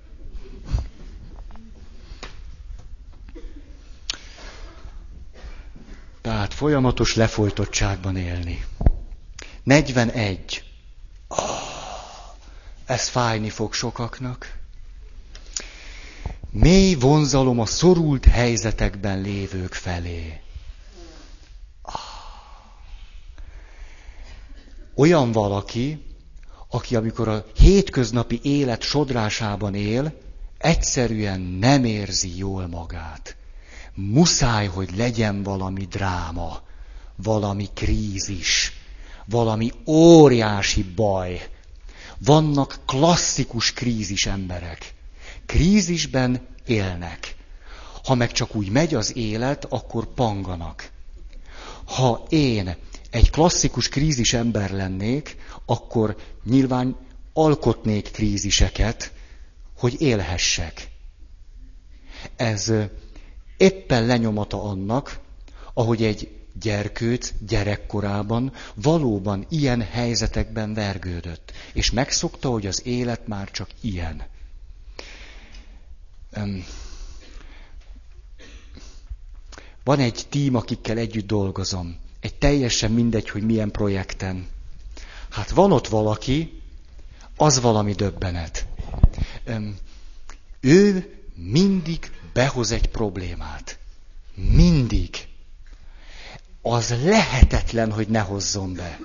[6.20, 8.64] Tehát folyamatos lefolytottságban élni.
[9.62, 10.62] 41.
[11.28, 11.38] Oh,
[12.86, 14.63] ez fájni fog sokaknak.
[16.56, 20.40] Mély vonzalom a szorult helyzetekben lévők felé.
[21.82, 21.94] Ah.
[24.94, 26.04] Olyan valaki,
[26.70, 30.20] aki amikor a hétköznapi élet sodrásában él,
[30.58, 33.36] egyszerűen nem érzi jól magát.
[33.94, 36.60] Muszáj, hogy legyen valami dráma,
[37.16, 38.72] valami krízis,
[39.26, 41.48] valami óriási baj.
[42.18, 44.94] Vannak klasszikus krízis emberek.
[45.46, 47.34] Krízisben élnek.
[48.04, 50.90] Ha meg csak úgy megy az élet, akkor panganak.
[51.84, 52.76] Ha én
[53.10, 56.96] egy klasszikus krízis ember lennék, akkor nyilván
[57.32, 59.12] alkotnék kríziseket,
[59.76, 60.88] hogy élhessek.
[62.36, 62.72] Ez
[63.56, 65.20] éppen lenyomata annak,
[65.74, 66.28] ahogy egy
[66.60, 74.22] gyerkőt gyerekkorában valóban ilyen helyzetekben vergődött, és megszokta, hogy az élet már csak ilyen.
[79.84, 81.96] Van egy tím, akikkel együtt dolgozom.
[82.20, 84.46] Egy teljesen mindegy, hogy milyen projekten.
[85.30, 86.62] Hát van ott valaki,
[87.36, 88.66] az valami döbbenet.
[90.60, 93.78] Ő mindig behoz egy problémát.
[94.34, 95.28] Mindig.
[96.62, 98.98] Az lehetetlen, hogy ne hozzon be.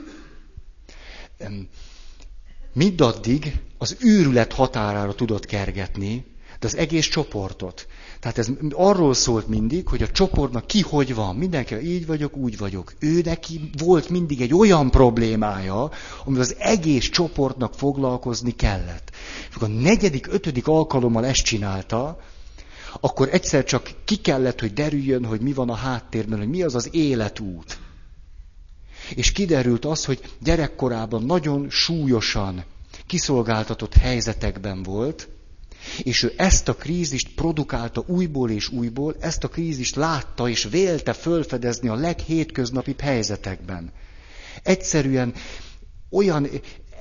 [2.73, 6.25] Mindaddig az űrület határára tudott kergetni,
[6.59, 7.87] de az egész csoportot.
[8.19, 11.35] Tehát ez arról szólt mindig, hogy a csoportnak ki hogy van.
[11.35, 12.93] Mindenki, így vagyok, úgy vagyok.
[12.99, 15.91] Ő neki volt mindig egy olyan problémája,
[16.25, 19.11] amivel az egész csoportnak foglalkozni kellett.
[19.49, 22.19] És a negyedik, ötödik alkalommal ezt csinálta,
[22.99, 26.75] akkor egyszer csak ki kellett, hogy derüljön, hogy mi van a háttérben, hogy mi az
[26.75, 27.79] az életút.
[29.15, 32.63] És kiderült az, hogy gyerekkorában nagyon súlyosan
[33.07, 35.27] kiszolgáltatott helyzetekben volt,
[36.03, 41.13] és ő ezt a krízist produkálta újból és újból, ezt a krízist látta és vélte
[41.13, 43.91] fölfedezni a leghétköznapibb helyzetekben.
[44.63, 45.33] Egyszerűen
[46.09, 46.47] olyan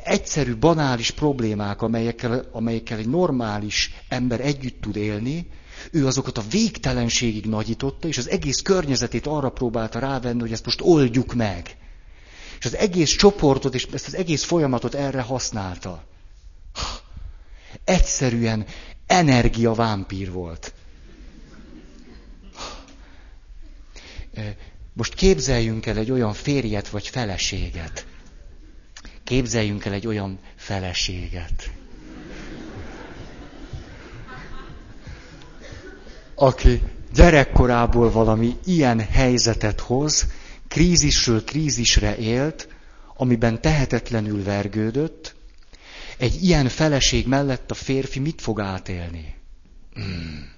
[0.05, 5.47] egyszerű, banális problémák, amelyekkel, amelyekkel egy normális ember együtt tud élni,
[5.91, 10.81] ő azokat a végtelenségig nagyította, és az egész környezetét arra próbálta rávenni, hogy ezt most
[10.83, 11.77] oldjuk meg.
[12.59, 16.05] És az egész csoportot és ezt az egész folyamatot erre használta
[17.85, 18.67] egyszerűen
[19.07, 20.73] energiavámpír volt.
[24.93, 28.07] Most képzeljünk el egy olyan férjet vagy feleséget.
[29.25, 31.71] Képzeljünk el egy olyan feleséget,
[36.35, 36.83] aki
[37.15, 40.27] gyerekkorából valami ilyen helyzetet hoz,
[40.69, 42.69] krízisről krízisre élt,
[43.17, 45.35] amiben tehetetlenül vergődött,
[46.19, 49.35] egy ilyen feleség mellett a férfi mit fog átélni?
[49.95, 50.57] Hmm.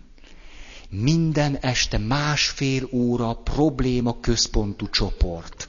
[0.90, 5.68] Minden este másfél óra probléma központú csoport.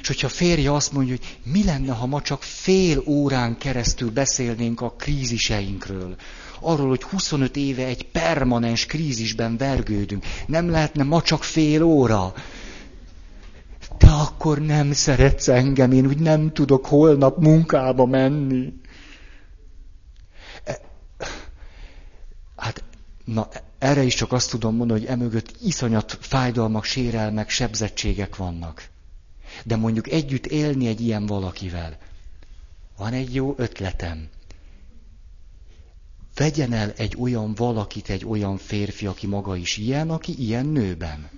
[0.00, 4.10] És hogyha a férje azt mondja, hogy mi lenne, ha ma csak fél órán keresztül
[4.10, 6.16] beszélnénk a kríziseinkről,
[6.60, 12.34] arról, hogy 25 éve egy permanens krízisben vergődünk, nem lehetne ma csak fél óra.
[13.98, 18.72] Te akkor nem szeretsz engem, én úgy nem tudok holnap munkába menni.
[20.64, 20.80] E,
[22.56, 22.84] hát,
[23.24, 28.88] na, erre is csak azt tudom mondani, hogy emögött iszonyat fájdalmak, sérelmek, sebzettségek vannak.
[29.64, 31.98] De mondjuk együtt élni egy ilyen valakivel.
[32.96, 34.28] Van egy jó ötletem.
[36.34, 41.30] Vegyen el egy olyan valakit, egy olyan férfi, aki maga is ilyen, aki ilyen nőben.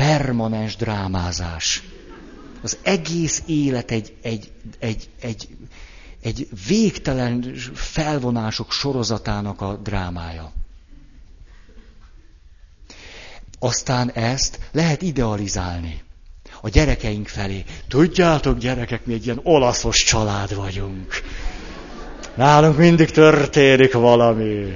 [0.00, 1.82] Permanens drámázás.
[2.62, 5.48] Az egész élet egy, egy, egy, egy,
[6.22, 10.52] egy végtelen felvonások sorozatának a drámája.
[13.58, 16.02] Aztán ezt lehet idealizálni
[16.60, 17.64] a gyerekeink felé.
[17.88, 21.22] Tudjátok, gyerekek, mi egy ilyen olaszos család vagyunk.
[22.34, 24.72] Nálunk mindig történik valami.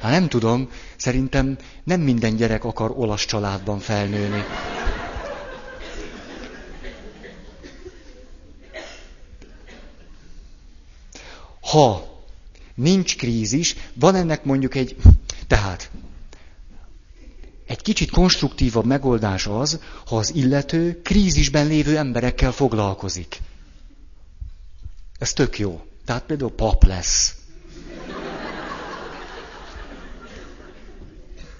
[0.00, 0.68] Hát nem tudom,
[1.00, 4.44] szerintem nem minden gyerek akar olasz családban felnőni.
[11.60, 12.08] Ha
[12.74, 14.96] nincs krízis, van ennek mondjuk egy,
[15.46, 15.90] tehát
[17.66, 23.40] egy kicsit konstruktívabb megoldás az, ha az illető krízisben lévő emberekkel foglalkozik.
[25.18, 25.80] Ez tök jó.
[26.04, 27.34] Tehát például pap lesz.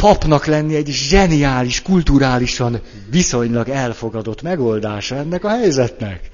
[0.00, 6.30] Papnak lenni egy zseniális, kulturálisan viszonylag elfogadott megoldása ennek a helyzetnek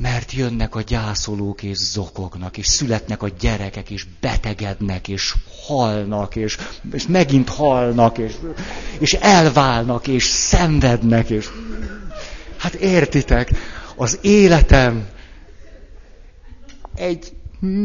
[0.00, 5.34] mert jönnek a gyászolók, és zokognak, és születnek a gyerekek, és betegednek, és
[5.66, 6.56] halnak, és,
[6.92, 8.32] és megint halnak, és,
[8.98, 11.48] és elválnak, és szenvednek, és...
[12.56, 13.50] Hát értitek,
[13.96, 15.08] az életem
[16.94, 17.32] egy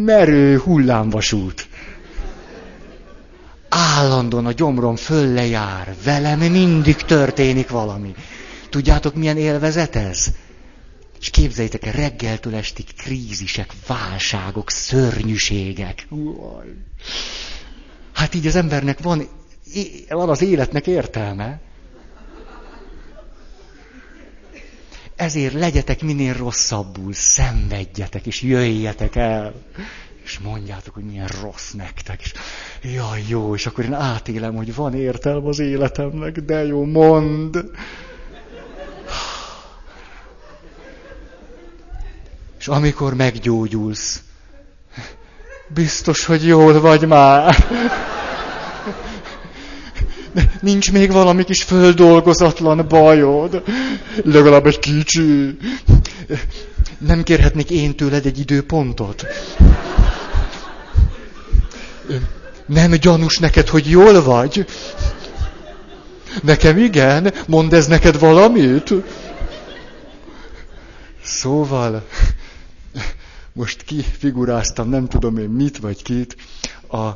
[0.06, 1.68] merő hullámvasút.
[3.78, 8.14] Állandóan a gyomrom fölle jár, velem mindig történik valami.
[8.70, 10.28] Tudjátok, milyen élvezet ez?
[11.20, 16.08] És képzeljétek el, reggeltől estig krízisek, válságok, szörnyűségek.
[18.14, 19.28] Hát így az embernek van,
[20.10, 21.60] van az életnek értelme.
[25.16, 29.54] Ezért legyetek minél rosszabbul, szenvedjetek, és jöjjetek el.
[30.26, 32.22] És mondjátok, hogy milyen rossz nektek.
[32.22, 32.34] És
[32.82, 37.72] jaj, jó, és akkor én átélem, hogy van értelme az életemnek, de jó, mond.
[42.60, 44.24] És amikor meggyógyulsz,
[45.68, 47.66] biztos, hogy jól vagy már.
[50.62, 53.64] Nincs még valami kis földolgozatlan bajod.
[54.24, 55.58] Legalább egy kicsi.
[56.98, 59.26] Nem kérhetnék én tőled egy időpontot?
[62.66, 64.66] Nem gyanús neked, hogy jól vagy?
[66.44, 67.34] Nekem igen?
[67.48, 68.94] Mond ez neked valamit?
[71.24, 72.08] Szóval,
[73.54, 76.36] most kifiguráztam, nem tudom én mit vagy kit,
[76.88, 77.10] a...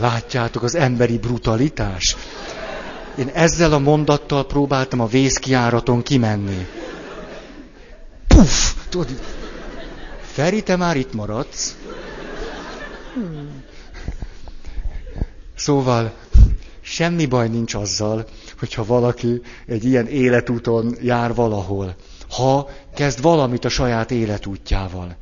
[0.00, 2.16] látjátok az emberi brutalitás?
[3.18, 6.66] Én ezzel a mondattal próbáltam a vészkiáraton kimenni.
[8.26, 8.72] Puff!
[8.88, 9.20] Tudod,
[10.20, 11.76] Feri, te már itt maradsz.
[15.56, 16.12] Szóval
[16.90, 18.26] Semmi baj nincs azzal,
[18.58, 21.94] hogyha valaki egy ilyen életúton jár valahol.
[22.30, 25.16] Ha kezd valamit a saját életútjával,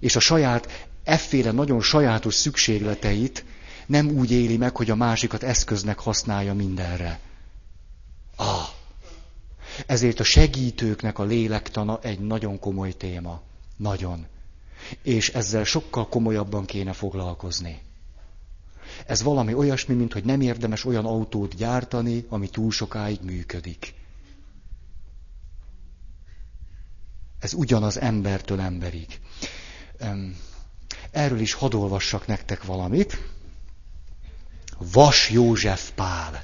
[0.00, 3.44] és a saját efféle nagyon sajátos szükségleteit
[3.86, 7.20] nem úgy éli meg, hogy a másikat eszköznek használja mindenre.
[8.36, 8.68] Ah.
[9.86, 13.40] Ezért a segítőknek a lélektana egy nagyon komoly téma.
[13.76, 14.26] Nagyon.
[15.02, 17.82] És ezzel sokkal komolyabban kéne foglalkozni.
[19.06, 23.94] Ez valami olyasmi, mint hogy nem érdemes olyan autót gyártani, ami túl sokáig működik.
[27.38, 29.20] Ez ugyanaz embertől emberig.
[31.10, 33.33] Erről is hadd olvassak nektek valamit.
[34.78, 36.42] Vas József Pál.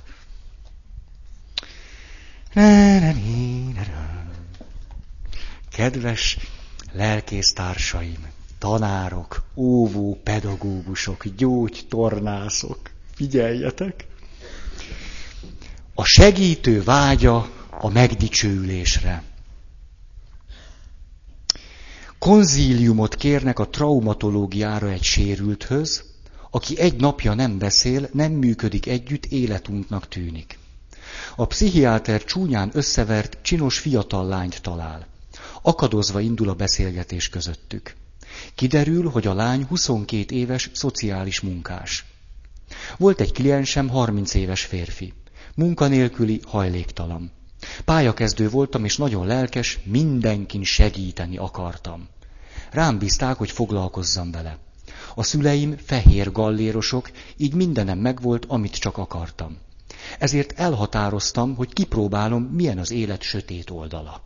[5.72, 6.38] Kedves
[6.92, 8.26] lelkésztársaim,
[8.58, 14.06] tanárok, óvó, pedagógusok, gyógytornászok, figyeljetek!
[15.94, 19.22] A segítő vágya a megdicsőülésre.
[22.18, 26.04] Konzíliumot kérnek a traumatológiára egy sérülthöz,
[26.50, 30.58] aki egy napja nem beszél, nem működik együtt, életunknak tűnik.
[31.36, 35.06] A pszichiáter csúnyán összevert, csinos fiatal lányt talál.
[35.62, 37.94] Akadozva indul a beszélgetés közöttük.
[38.54, 42.04] Kiderül, hogy a lány 22 éves szociális munkás.
[42.98, 45.12] Volt egy kliensem 30 éves férfi.
[45.54, 47.32] Munkanélküli, hajléktalan.
[47.84, 52.08] Pályakezdő voltam, és nagyon lelkes, mindenkin segíteni akartam.
[52.70, 54.58] Rám bízták, hogy foglalkozzam vele.
[55.14, 59.58] A szüleim fehér gallérosok, így mindenem megvolt, amit csak akartam.
[60.18, 64.22] Ezért elhatároztam, hogy kipróbálom, milyen az élet sötét oldala.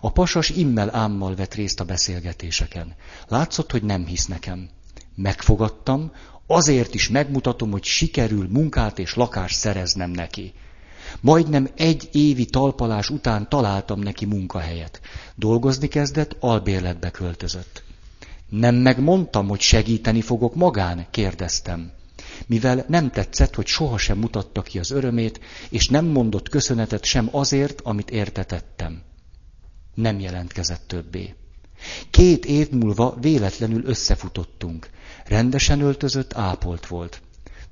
[0.00, 2.94] A pasas immel ámmal vett részt a beszélgetéseken.
[3.28, 4.68] Látszott, hogy nem hisz nekem.
[5.14, 6.12] Megfogadtam,
[6.46, 10.52] azért is megmutatom, hogy sikerül munkát és lakást szereznem neki.
[11.20, 15.00] Majdnem egy évi talpalás után találtam neki munkahelyet.
[15.34, 17.85] Dolgozni kezdett, albérletbe költözött.
[18.48, 21.06] Nem megmondtam, hogy segíteni fogok magán?
[21.10, 21.92] kérdeztem.
[22.46, 27.80] Mivel nem tetszett, hogy sohasem mutatta ki az örömét, és nem mondott köszönetet sem azért,
[27.80, 29.02] amit értetettem.
[29.94, 31.34] Nem jelentkezett többé.
[32.10, 34.90] Két év múlva véletlenül összefutottunk.
[35.24, 37.22] Rendesen öltözött, ápolt volt.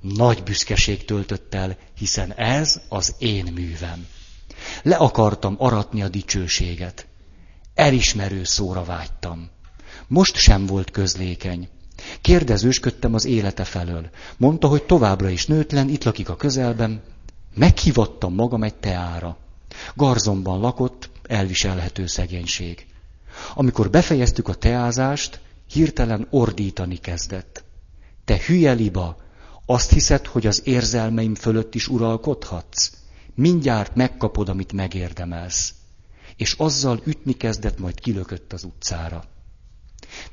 [0.00, 4.06] Nagy büszkeség töltött el, hiszen ez az én művem.
[4.82, 7.06] Le akartam aratni a dicsőséget.
[7.74, 9.50] Elismerő szóra vágytam.
[10.09, 11.68] Most sem volt közlékeny.
[12.20, 14.11] Kérdezősködtem az élete felől.
[14.36, 17.02] Mondta, hogy továbbra is nőtlen, itt lakik a közelben.
[17.55, 19.36] Meghivattam magam egy teára.
[19.94, 22.86] Garzomban lakott, elviselhető szegénység.
[23.55, 27.64] Amikor befejeztük a teázást, hirtelen ordítani kezdett.
[28.24, 29.16] Te hülye liba,
[29.66, 32.92] azt hiszed, hogy az érzelmeim fölött is uralkodhatsz?
[33.34, 35.74] Mindjárt megkapod, amit megérdemelsz.
[36.36, 39.24] És azzal ütni kezdett, majd kilökött az utcára.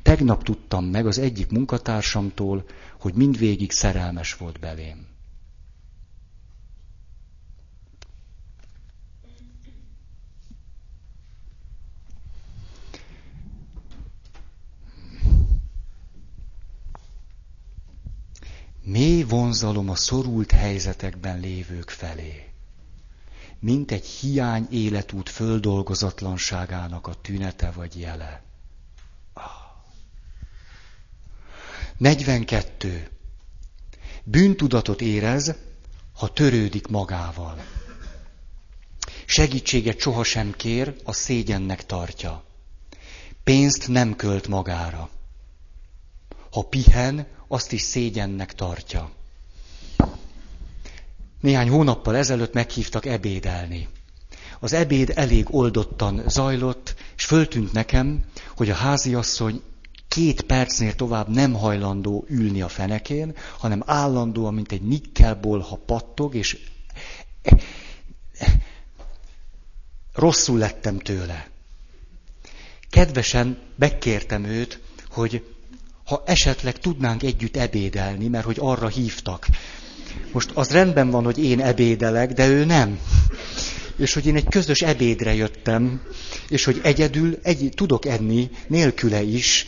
[0.01, 2.65] Tegnap tudtam meg az egyik munkatársamtól,
[2.99, 5.09] hogy mindvégig szerelmes volt belém.
[18.83, 22.49] Mély vonzalom a szorult helyzetekben lévők felé,
[23.59, 28.50] mint egy hiány életút földolgozatlanságának a tünete vagy jele.
[32.01, 33.07] 42.
[34.23, 35.55] Bűntudatot érez,
[36.13, 37.63] ha törődik magával.
[39.25, 42.43] Segítséget sohasem kér, a szégyennek tartja.
[43.43, 45.09] Pénzt nem költ magára.
[46.51, 49.11] Ha pihen, azt is szégyennek tartja.
[51.39, 53.87] Néhány hónappal ezelőtt meghívtak ebédelni.
[54.59, 58.23] Az ebéd elég oldottan zajlott, és föltűnt nekem,
[58.55, 59.61] hogy a háziasszony
[60.13, 66.57] két percnél tovább nem hajlandó ülni a fenekén, hanem állandóan, mint egy nikkelbolha pattog, és
[70.13, 71.47] rosszul lettem tőle.
[72.89, 75.45] Kedvesen megkértem őt, hogy
[76.05, 79.47] ha esetleg tudnánk együtt ebédelni, mert hogy arra hívtak.
[80.31, 82.99] Most az rendben van, hogy én ebédelek, de ő nem.
[83.95, 86.01] És hogy én egy közös ebédre jöttem,
[86.49, 89.65] és hogy egyedül egy, tudok enni, nélküle is,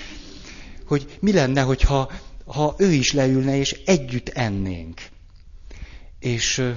[0.86, 2.12] hogy mi lenne, hogyha
[2.46, 5.02] ha ő is leülne, és együtt ennénk.
[6.20, 6.72] És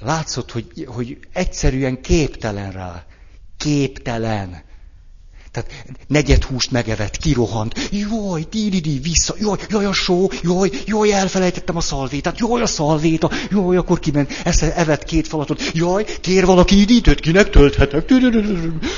[0.00, 3.04] látszott, hogy, hogy egyszerűen képtelen rá.
[3.56, 4.62] Képtelen.
[5.52, 5.70] Tehát
[6.06, 7.88] negyed húst megevett, kirohant.
[7.90, 9.34] Jaj, di vissza.
[9.38, 10.28] Jaj, jaj, a só.
[10.42, 12.38] Jaj, jaj, elfelejtettem a szalvétát.
[12.38, 13.30] Jaj, a szalvéta.
[13.50, 14.40] Jaj, akkor kiment.
[14.44, 15.62] Ezt evett két falatot.
[15.72, 18.12] Jaj, kér valaki üdítőt, kinek tölthetek?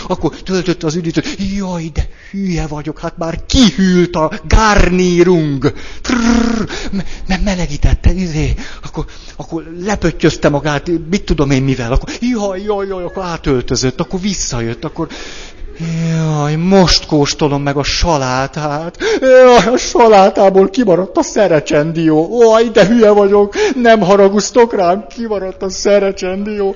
[0.06, 1.36] Akkor töltött az üdítőt.
[1.56, 2.98] Jaj, de hülye vagyok.
[2.98, 5.72] Hát már kihűlt a garnírung.
[7.26, 8.54] Mert melegítette, izé.
[8.82, 9.04] Akkor,
[9.36, 11.92] akkor lepöttyözte magát, mit tudom én mivel.
[11.92, 15.08] Akkor jaj, jaj, jaj, akkor átöltözött, akkor visszajött, akkor
[16.08, 18.96] Jaj, most kóstolom meg a salátát.
[19.20, 22.40] Jaj, a salátából kimaradt a szerecsendió.
[22.40, 26.74] Jaj, de hülye vagyok, nem haragusztok rám, kimaradt a szerecsendió.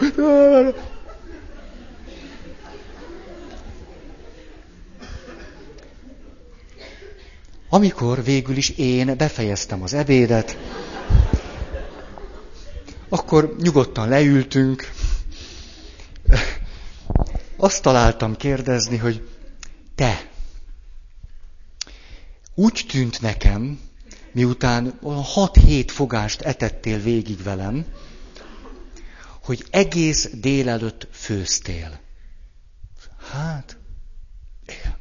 [7.68, 10.57] Amikor végül is én befejeztem az ebédet,
[13.09, 14.90] akkor nyugodtan leültünk.
[17.57, 19.28] Azt találtam kérdezni, hogy
[19.94, 20.30] te,
[22.54, 23.80] úgy tűnt nekem,
[24.32, 27.84] miután 6-7 fogást etettél végig velem,
[29.44, 32.00] hogy egész délelőtt főztél.
[33.32, 33.76] Hát,
[34.66, 34.96] igen.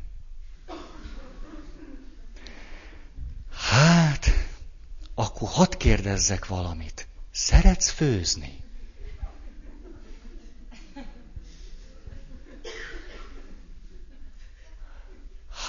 [3.51, 4.25] Hát,
[5.15, 7.07] akkor hadd kérdezzek valamit.
[7.31, 8.64] Szeretsz főzni?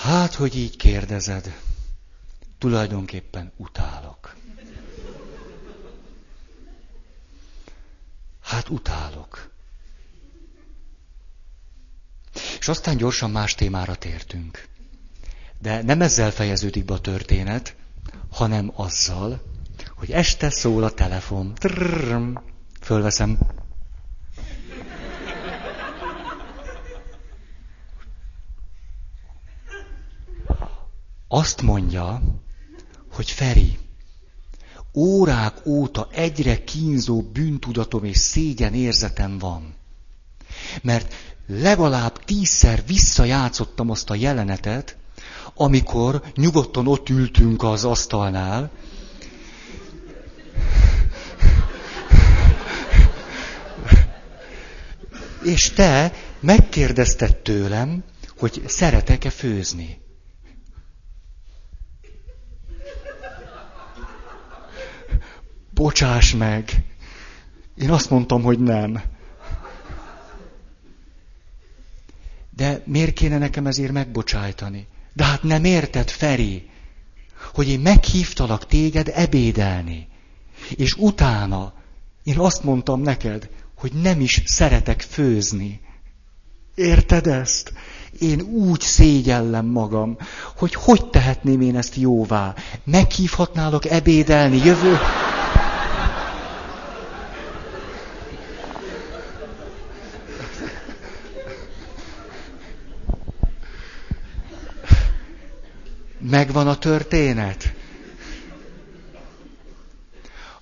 [0.07, 1.57] Hát, hogy így kérdezed,
[2.59, 4.37] tulajdonképpen utálok.
[8.41, 9.51] Hát utálok.
[12.59, 14.69] És aztán gyorsan más témára tértünk.
[15.59, 17.77] De nem ezzel fejeződik be a történet,
[18.31, 19.43] hanem azzal,
[19.95, 21.55] hogy este szól a telefon.
[21.55, 22.35] Trrrm,
[22.81, 23.39] fölveszem.
[31.29, 32.23] Azt mondja,
[33.13, 33.79] hogy Feri,
[34.95, 39.75] órák óta egyre kínzó bűntudatom és szégyen érzetem van.
[40.83, 41.15] Mert
[41.47, 44.97] legalább tízszer visszajátszottam azt a jelenetet,
[45.55, 48.71] amikor nyugodtan ott ültünk az asztalnál,
[55.43, 58.05] és te megkérdezted tőlem,
[58.39, 60.05] hogy szeretek-e főzni.
[65.77, 66.85] Bocsáss meg!
[67.79, 69.03] Én azt mondtam, hogy nem.
[72.57, 74.87] De miért kéne nekem ezért megbocsájtani?
[75.13, 76.71] De hát nem érted, Feri,
[77.55, 80.09] hogy én meghívtalak téged ebédelni.
[80.77, 81.73] És utána
[82.23, 85.81] én azt mondtam neked, hogy nem is szeretek főzni.
[86.75, 87.73] Érted ezt?
[88.21, 90.17] Én úgy szégyellem magam,
[90.57, 92.55] hogy hogy tehetném én ezt jóvá.
[92.85, 94.99] Meghívhatnálok ebédelni jövő...
[106.37, 107.73] Megvan a történet.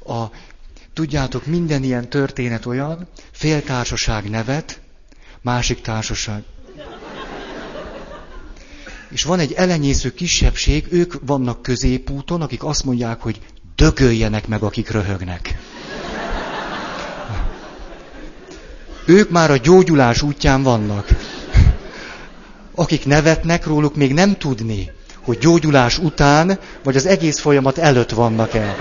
[0.07, 0.25] A,
[0.93, 4.81] tudjátok, minden ilyen történet olyan, fél társaság nevet,
[5.41, 6.43] másik társaság.
[9.09, 13.41] És van egy elenyésző kisebbség, ők vannak középúton, akik azt mondják, hogy
[13.77, 15.57] dögöljenek meg, akik röhögnek.
[19.07, 21.09] Ők már a gyógyulás útján vannak.
[22.75, 24.91] Akik nevetnek róluk, még nem tudni,
[25.25, 28.77] hogy gyógyulás után, vagy az egész folyamat előtt vannak el.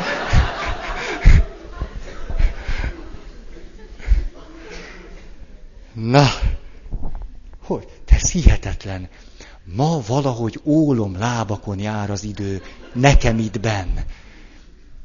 [5.94, 6.28] Na,
[7.64, 7.88] hogy?
[8.06, 9.10] Ez hihetetlen.
[9.64, 12.62] Ma valahogy ólom lábakon jár az idő,
[12.94, 13.98] nekem itt benn.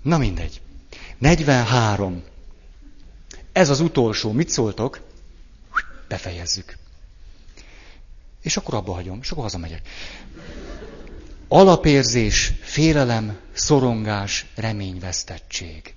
[0.02, 0.60] Na mindegy.
[1.18, 2.22] 43.
[3.52, 4.32] Ez az utolsó.
[4.32, 5.00] Mit szóltok?
[6.08, 6.76] Befejezzük.
[8.42, 9.88] És akkor abba hagyom, és akkor hazamegyek.
[11.50, 15.94] Alapérzés, félelem, szorongás, reményvesztettség.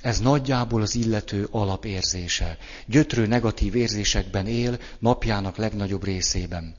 [0.00, 2.58] Ez nagyjából az illető alapérzése.
[2.86, 6.74] Gyötrő negatív érzésekben él napjának legnagyobb részében.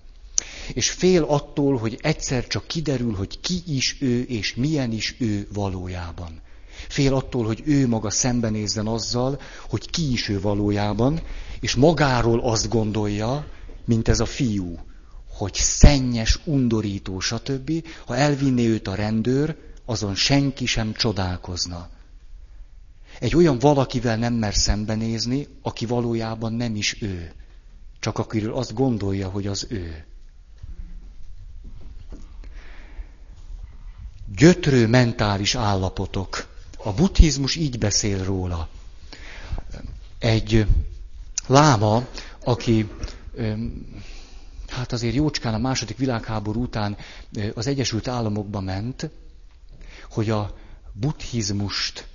[0.74, 5.48] És fél attól, hogy egyszer csak kiderül, hogy ki is ő, és milyen is ő
[5.54, 6.42] valójában.
[6.88, 11.22] Fél attól, hogy ő maga szembenézzen azzal, hogy ki is ő valójában,
[11.60, 13.48] és magáról azt gondolja,
[13.86, 14.80] mint ez a fiú,
[15.36, 17.72] hogy szennyes, undorító, stb.
[18.06, 19.56] Ha elvinné őt a rendőr,
[19.86, 21.90] azon senki sem csodálkozna.
[23.20, 27.34] Egy olyan valakivel nem mer szembenézni, aki valójában nem is ő,
[28.00, 30.06] csak akiről azt gondolja, hogy az ő.
[34.36, 36.48] Gyötrő mentális állapotok.
[36.78, 38.70] A buddhizmus így beszél róla.
[40.20, 40.66] Egy
[41.48, 42.08] láma,
[42.44, 42.90] aki
[44.76, 46.98] hát azért jócskán a második világháború után
[47.54, 49.10] az Egyesült Államokba ment,
[50.10, 50.56] hogy a
[50.94, 52.08] buddhizmust,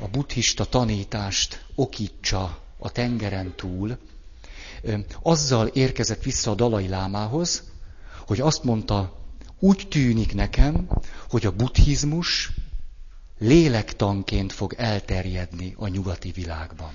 [0.00, 3.98] a buddhista tanítást okítsa a tengeren túl,
[5.22, 7.62] azzal érkezett vissza a Dalai Lámához,
[8.26, 9.16] hogy azt mondta,
[9.58, 10.88] úgy tűnik nekem,
[11.30, 12.50] hogy a buddhizmus
[13.38, 16.92] lélektanként fog elterjedni a nyugati világban.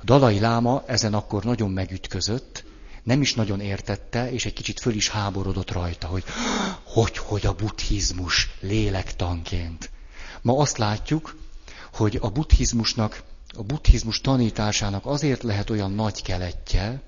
[0.00, 2.64] A Dalai Láma ezen akkor nagyon megütközött,
[3.04, 6.24] nem is nagyon értette, és egy kicsit föl is háborodott rajta, hogy
[6.84, 9.90] hogy, hogy a buddhizmus lélektanként.
[10.42, 11.36] Ma azt látjuk,
[11.92, 13.22] hogy a buddhizmusnak,
[13.56, 17.02] a buddhizmus tanításának azért lehet olyan nagy keletje,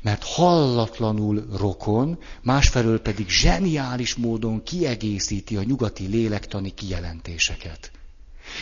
[0.00, 7.90] mert hallatlanul rokon, másfelől pedig zseniális módon kiegészíti a nyugati lélektani kijelentéseket.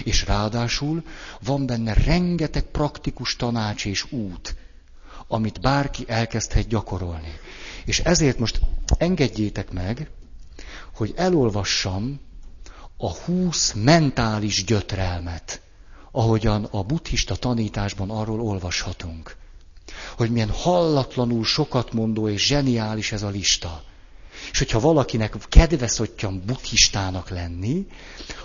[0.04, 1.02] És ráadásul
[1.40, 4.54] van benne rengeteg praktikus tanács és út,
[5.32, 7.32] amit bárki elkezdhet gyakorolni.
[7.84, 8.60] És ezért most
[8.98, 10.10] engedjétek meg,
[10.94, 12.20] hogy elolvassam
[12.96, 15.60] a húsz mentális gyötrelmet,
[16.10, 19.36] ahogyan a buddhista tanításban arról olvashatunk.
[20.16, 23.82] Hogy milyen hallatlanul sokat mondó és zseniális ez a lista.
[24.52, 27.86] És hogyha valakinek kedve szottyan buddhistának lenni,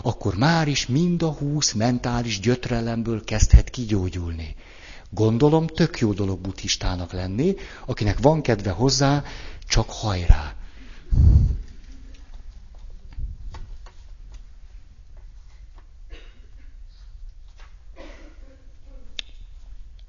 [0.01, 4.55] akkor már is mind a húsz mentális gyötrelemből kezdhet kigyógyulni.
[5.09, 7.55] Gondolom, tök jó dolog buddhistának lenni,
[7.85, 9.23] akinek van kedve hozzá,
[9.67, 10.55] csak hajrá.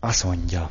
[0.01, 0.69] Azt mondja,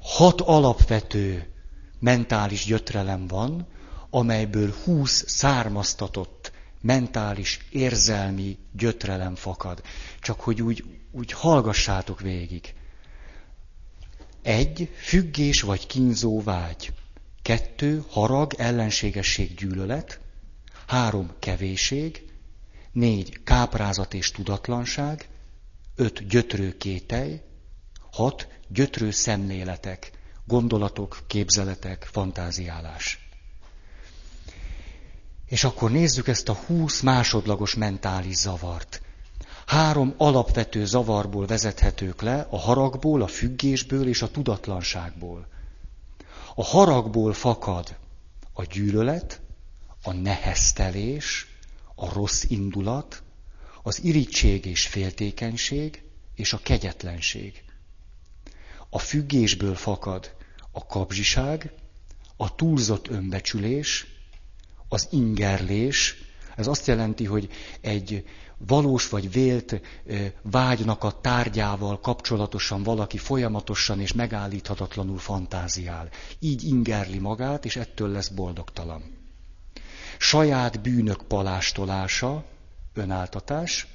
[0.00, 1.52] hat alapvető
[1.98, 3.66] mentális gyötrelem van,
[4.10, 6.39] amelyből húsz származtatott
[6.80, 9.82] mentális, érzelmi gyötrelem fakad.
[10.20, 12.74] Csak hogy úgy, úgy hallgassátok végig.
[14.42, 16.92] Egy, függés vagy kínzó vágy.
[17.42, 20.20] Kettő, harag, ellenségesség, gyűlölet.
[20.86, 22.24] Három, kevéség.
[22.92, 25.28] Négy, káprázat és tudatlanság.
[25.96, 27.40] Öt, gyötrő kételj.
[28.10, 30.10] Hat, gyötrő szemléletek,
[30.44, 33.29] gondolatok, képzeletek, fantáziálás.
[35.50, 39.02] És akkor nézzük ezt a húsz másodlagos mentális zavart.
[39.66, 45.48] Három alapvető zavarból vezethetők le, a haragból, a függésből és a tudatlanságból.
[46.54, 47.96] A haragból fakad
[48.52, 49.40] a gyűlölet,
[50.02, 51.46] a neheztelés,
[51.94, 53.22] a rossz indulat,
[53.82, 56.02] az irítség és féltékenység,
[56.34, 57.64] és a kegyetlenség.
[58.90, 60.34] A függésből fakad
[60.72, 61.72] a kapzsiság,
[62.36, 64.19] a túlzott önbecsülés,
[64.92, 66.16] az ingerlés,
[66.56, 67.48] ez azt jelenti, hogy
[67.80, 68.24] egy
[68.66, 69.80] valós vagy vélt
[70.42, 76.08] vágynak a tárgyával kapcsolatosan valaki folyamatosan és megállíthatatlanul fantáziál.
[76.38, 79.02] Így ingerli magát, és ettől lesz boldogtalan.
[80.18, 82.44] Saját bűnök palástolása,
[82.94, 83.86] önáltatás,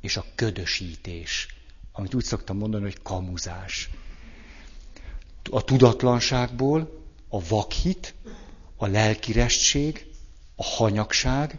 [0.00, 1.48] és a ködösítés,
[1.92, 3.90] amit úgy szoktam mondani, hogy kamuzás.
[5.50, 8.14] A tudatlanságból a vakhit,
[8.82, 10.06] a lelkirestség,
[10.56, 11.58] a hanyagság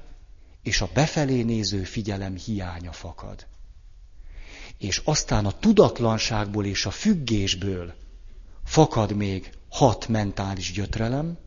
[0.63, 3.47] és a befelé néző figyelem hiánya fakad.
[4.77, 7.93] És aztán a tudatlanságból és a függésből
[8.65, 11.37] fakad még hat mentális gyötrelem,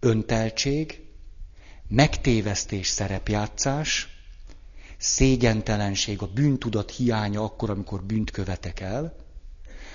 [0.00, 1.00] önteltség,
[1.88, 4.08] megtévesztés, szerepjátszás,
[4.96, 9.16] szégyentelenség, a bűntudat hiánya akkor, amikor bűnt követek el,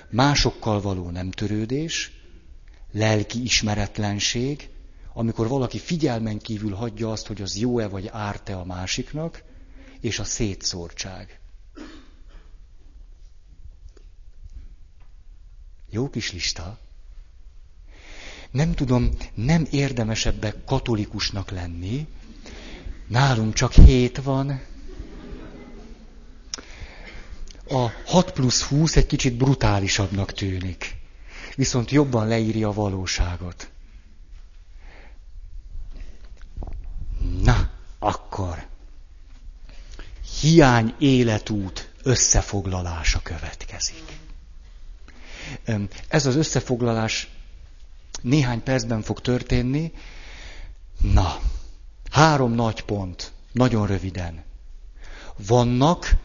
[0.10, 2.12] másokkal való nem törődés,
[2.92, 4.72] lelki ismeretlenség,
[5.14, 9.44] amikor valaki figyelmen kívül hagyja azt, hogy az jó-e vagy árt-e a másiknak,
[10.00, 11.40] és a szétszórtság.
[15.90, 16.80] Jó kis lista.
[18.52, 22.08] Nem tudom, nem érdemesebbek katolikusnak lenni.
[23.08, 24.62] Nálunk csak hét van.
[27.68, 30.96] A 6 plusz 20 egy kicsit brutálisabbnak tűnik.
[31.56, 33.73] Viszont jobban leírja a valóságot.
[37.42, 37.70] Na,
[38.00, 38.68] akkor
[40.42, 44.20] hiány életút összefoglalása következik.
[46.08, 47.30] Ez az összefoglalás
[48.22, 49.92] néhány percben fog történni.
[51.02, 51.40] Na,
[52.12, 54.44] három nagy pont, nagyon röviden.
[55.36, 56.16] Vannak,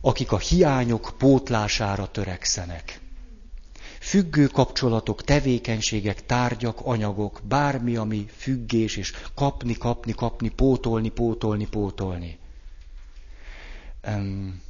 [0.00, 3.00] akik a hiányok pótlására törekszenek
[4.00, 12.38] függő kapcsolatok, tevékenységek, tárgyak, anyagok, bármi, ami függés, és kapni, kapni, kapni, pótolni, pótolni, pótolni.
[14.06, 14.62] Um,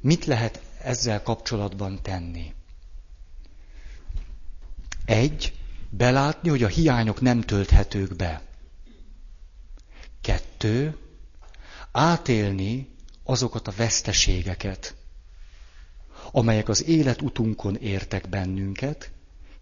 [0.00, 2.54] mit lehet ezzel kapcsolatban tenni?
[5.04, 5.52] Egy,
[5.90, 8.42] belátni, hogy a hiányok nem tölthetők be.
[10.20, 10.96] Kettő,
[11.92, 12.88] átélni
[13.24, 14.94] azokat a veszteségeket,
[16.32, 19.10] amelyek az életutunkon értek bennünket,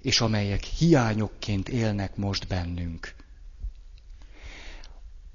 [0.03, 3.15] és amelyek hiányokként élnek most bennünk.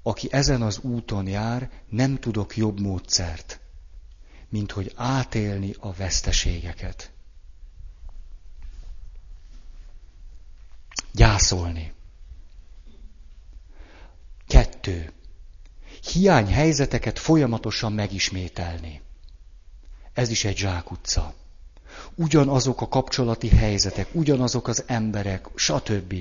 [0.02, 3.60] Aki ezen az úton jár, nem tudok jobb módszert,
[4.48, 7.10] mint hogy átélni a veszteségeket.
[11.12, 11.92] Gyászolni.
[14.46, 15.12] Kettő.
[16.12, 19.00] Hiányhelyzeteket folyamatosan megismételni.
[20.16, 21.34] Ez is egy zsákutca.
[22.14, 26.14] Ugyanazok a kapcsolati helyzetek, ugyanazok az emberek, stb.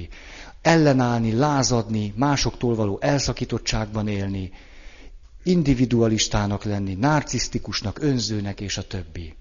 [0.62, 4.52] Ellenállni, lázadni, másoktól való elszakítottságban élni,
[5.44, 9.36] individualistának lenni, narcisztikusnak, önzőnek és a többi.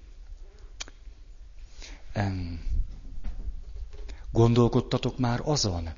[4.31, 5.89] Gondolkodtatok már azon,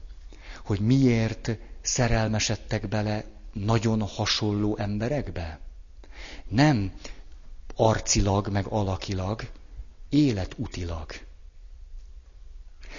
[0.64, 1.50] hogy miért
[1.82, 5.58] szerelmesedtek bele nagyon hasonló emberekbe?
[6.48, 6.92] Nem
[7.76, 9.48] arcilag, meg alakilag,
[10.08, 11.06] életutilag.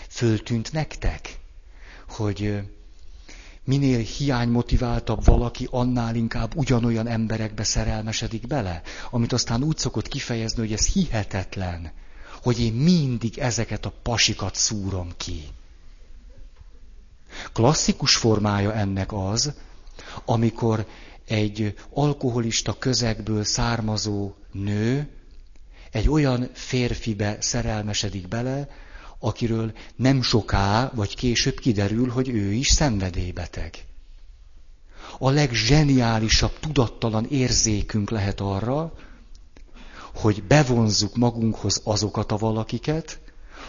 [0.09, 1.39] Föltűnt nektek,
[2.07, 2.61] hogy
[3.63, 10.73] minél hiánymotiváltabb valaki, annál inkább ugyanolyan emberekbe szerelmesedik bele, amit aztán úgy szokott kifejezni, hogy
[10.73, 11.91] ez hihetetlen,
[12.41, 15.43] hogy én mindig ezeket a pasikat szúrom ki.
[17.53, 19.53] Klasszikus formája ennek az,
[20.25, 20.85] amikor
[21.27, 25.07] egy alkoholista közegből származó nő
[25.91, 28.69] egy olyan férfibe szerelmesedik bele,
[29.19, 33.85] akiről nem soká vagy később kiderül, hogy ő is szenvedélybeteg.
[35.19, 38.93] A legzseniálisabb tudattalan érzékünk lehet arra,
[40.15, 43.19] hogy bevonzzuk magunkhoz azokat a valakiket,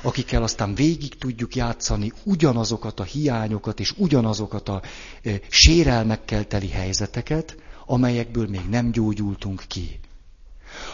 [0.02, 4.82] akikkel aztán végig tudjuk játszani ugyanazokat a hiányokat és ugyanazokat a
[5.22, 10.00] e, sérelmekkel teli helyzeteket, amelyekből még nem gyógyultunk ki.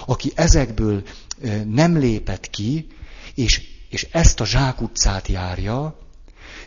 [0.07, 1.03] Aki ezekből
[1.43, 2.87] e, nem lépett ki,
[3.35, 5.99] és, és ezt a zsákutcát járja,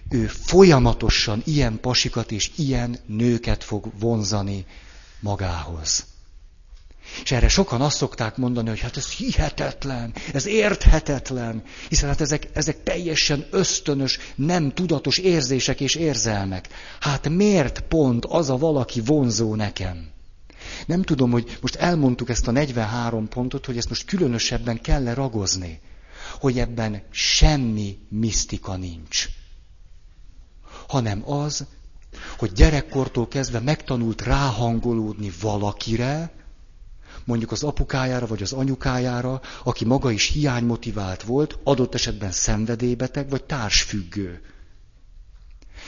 [0.10, 4.66] ő folyamatosan ilyen pasikat és ilyen nőket fog vonzani
[5.20, 6.06] magához.
[7.24, 12.48] És erre sokan azt szokták mondani, hogy hát ez hihetetlen, ez érthetetlen, hiszen hát ezek,
[12.54, 16.68] ezek teljesen ösztönös, nem tudatos érzések és érzelmek.
[17.00, 20.16] Hát miért pont az a valaki vonzó nekem?
[20.86, 25.80] Nem tudom, hogy most elmondtuk ezt a 43 pontot, hogy ezt most különösebben kell ragozni,
[26.40, 29.28] hogy ebben semmi misztika nincs.
[30.88, 31.66] Hanem az,
[32.38, 36.32] hogy gyerekkortól kezdve megtanult ráhangolódni valakire,
[37.26, 43.44] mondjuk az apukájára vagy az anyukájára, aki maga is hiánymotivált volt, adott esetben szenvedélybeteg vagy
[43.44, 44.42] társfüggő.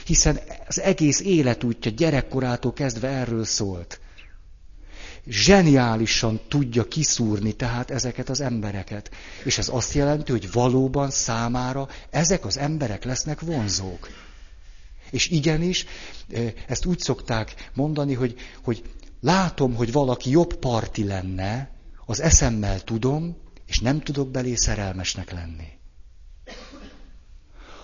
[0.04, 4.00] Hiszen az egész életútja gyerekkorától kezdve erről szólt.
[5.26, 9.10] Zseniálisan tudja kiszúrni tehát ezeket az embereket.
[9.44, 14.08] És ez azt jelenti, hogy valóban számára ezek az emberek lesznek vonzók.
[15.10, 15.86] És igenis,
[16.32, 18.82] eh, ezt úgy szokták mondani, hogy, hogy
[19.20, 21.70] látom, hogy valaki jobb parti lenne,
[22.06, 25.78] az eszemmel tudom, és nem tudok belé szerelmesnek lenni.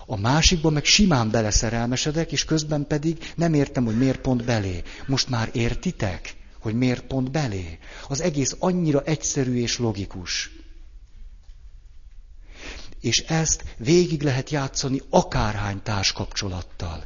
[0.05, 4.83] A másikban meg simán beleszerelmesedek, és közben pedig nem értem, hogy miért pont belé.
[5.07, 7.79] Most már értitek, hogy miért pont belé?
[8.07, 10.51] Az egész annyira egyszerű és logikus.
[13.01, 17.05] És ezt végig lehet játszani akárhány társkapcsolattal.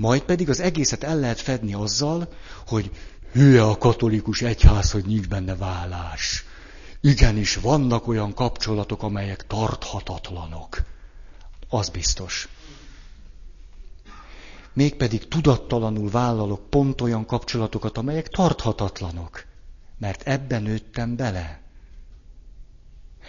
[0.00, 2.32] Majd pedig az egészet el lehet fedni azzal,
[2.66, 2.90] hogy
[3.32, 6.44] hülye a katolikus egyház, hogy nincs benne vállás.
[7.00, 10.82] Igenis, vannak olyan kapcsolatok, amelyek tarthatatlanok.
[11.68, 12.48] Az biztos.
[14.72, 19.44] Mégpedig tudattalanul vállalok pont olyan kapcsolatokat, amelyek tarthatatlanok.
[19.98, 21.60] Mert ebben nőttem bele.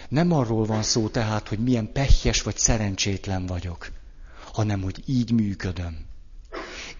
[0.08, 3.92] Nem arról van szó tehát, hogy milyen pehjes vagy szerencsétlen vagyok,
[4.52, 6.10] hanem hogy így működöm.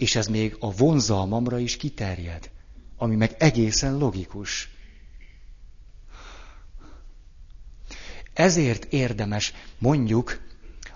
[0.02, 2.50] És ez még a vonzalmamra is kiterjed,
[2.96, 4.70] ami meg egészen logikus.
[8.32, 10.40] Ezért érdemes, mondjuk,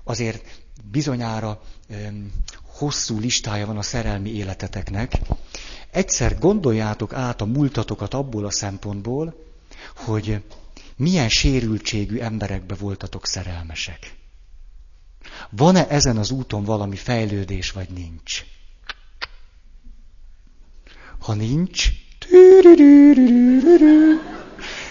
[0.05, 2.33] azért bizonyára öm,
[2.63, 5.19] hosszú listája van a szerelmi életeteknek.
[5.91, 9.47] Egyszer gondoljátok át a múltatokat abból a szempontból,
[9.95, 10.43] hogy
[10.97, 14.15] milyen sérültségű emberekbe voltatok szerelmesek.
[15.51, 18.45] Van-e ezen az úton valami fejlődés, vagy nincs?
[21.27, 21.89] Ha nincs,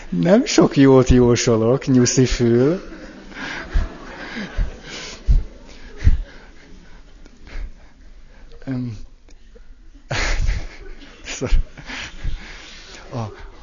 [0.10, 2.82] nem sok jót jósolok, nyuszi fül.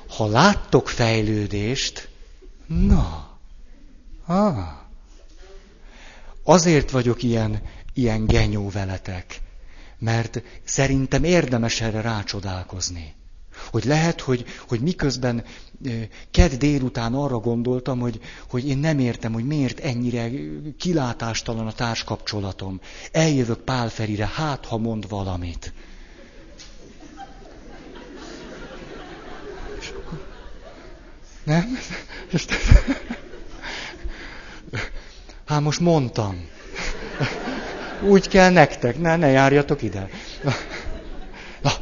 [0.06, 2.08] Ha láttok fejlődést,
[2.66, 3.38] na,
[4.26, 4.56] ah,
[6.42, 7.62] azért vagyok ilyen,
[7.94, 9.40] ilyen genyó veletek,
[10.02, 13.14] mert szerintem érdemes erre rácsodálkozni.
[13.70, 15.44] Hogy lehet, hogy, hogy miközben
[16.30, 20.30] kedd délután arra gondoltam, hogy, hogy én nem értem, hogy miért ennyire
[20.78, 22.80] kilátástalan a társkapcsolatom.
[23.12, 25.72] Eljövök Pál Ferire, hát ha mond valamit.
[31.44, 31.78] Nem?
[35.46, 36.48] Hát most mondtam.
[38.02, 40.08] Úgy kell nektek, ne, ne járjatok ide.
[41.62, 41.72] Na.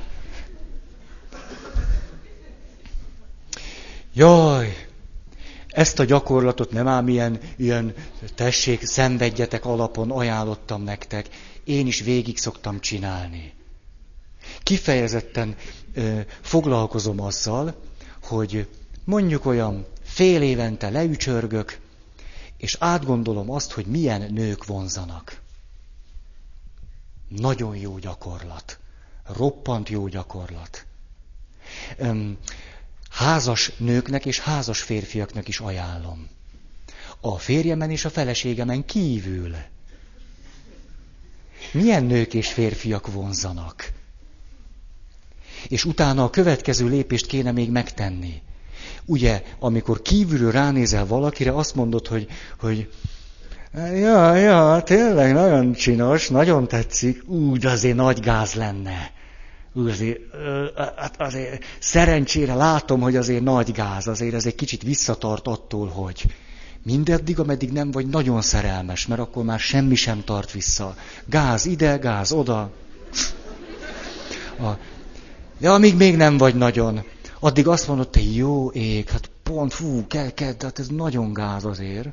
[4.14, 4.86] Jaj,
[5.68, 7.94] ezt a gyakorlatot nem ám ilyen, ilyen
[8.34, 11.28] tessék, szenvedjetek alapon ajánlottam nektek.
[11.64, 13.52] Én is végig szoktam csinálni.
[14.62, 15.56] Kifejezetten
[15.94, 17.74] ö, foglalkozom azzal,
[18.22, 18.68] hogy
[19.04, 21.78] mondjuk olyan fél évente leücsörgök,
[22.56, 25.39] és átgondolom azt, hogy milyen nők vonzanak.
[27.37, 28.78] Nagyon jó gyakorlat.
[29.26, 30.87] Roppant jó gyakorlat.
[33.11, 36.28] Házas nőknek és házas férfiaknak is ajánlom.
[37.20, 39.55] A férjemen és a feleségemen kívül.
[41.72, 43.93] Milyen nők és férfiak vonzanak?
[45.68, 48.43] És utána a következő lépést kéne még megtenni.
[49.05, 52.28] Ugye, amikor kívülről ránézel valakire, azt mondod, hogy,
[52.59, 52.91] hogy
[53.74, 59.10] ja, ja, tényleg nagyon csinos, nagyon tetszik, úgy azért nagy gáz lenne.
[59.72, 60.18] Úgy azért,
[60.96, 66.24] hát azért szerencsére látom, hogy azért nagy gáz, azért ez egy kicsit visszatart attól, hogy
[66.82, 70.94] mindeddig, ameddig nem vagy nagyon szerelmes, mert akkor már semmi sem tart vissza.
[71.26, 72.70] Gáz ide, gáz oda.
[74.58, 74.70] A,
[75.58, 77.04] ja, amíg még nem vagy nagyon.
[77.40, 81.64] Addig azt mondod, te jó ég, hát pont, fú, kell, kell, hát ez nagyon gáz
[81.64, 82.08] azért.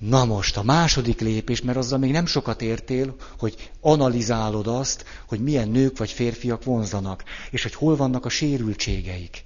[0.00, 5.40] Na most a második lépés, mert azzal még nem sokat értél, hogy analizálod azt, hogy
[5.40, 9.44] milyen nők vagy férfiak vonzanak, és hogy hol vannak a sérültségeik.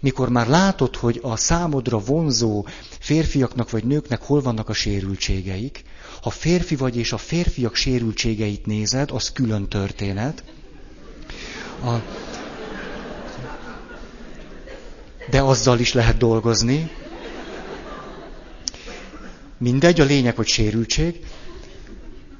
[0.00, 2.66] Mikor már látod, hogy a számodra vonzó
[2.98, 5.82] férfiaknak vagy nőknek hol vannak a sérültségeik,
[6.22, 10.44] ha férfi vagy és a férfiak sérültségeit nézed, az külön történet.
[11.84, 11.94] A,
[15.30, 16.90] de azzal is lehet dolgozni.
[19.64, 21.26] Mindegy, a lényeg, hogy sérültség.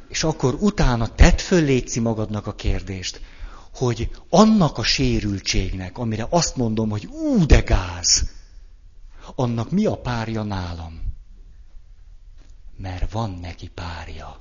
[0.09, 3.21] És akkor utána tedd föl létszi magadnak a kérdést,
[3.75, 8.31] hogy annak a sérültségnek, amire azt mondom, hogy ú, de gáz,
[9.35, 11.03] annak mi a párja nálam?
[12.77, 14.41] Mert van neki párja.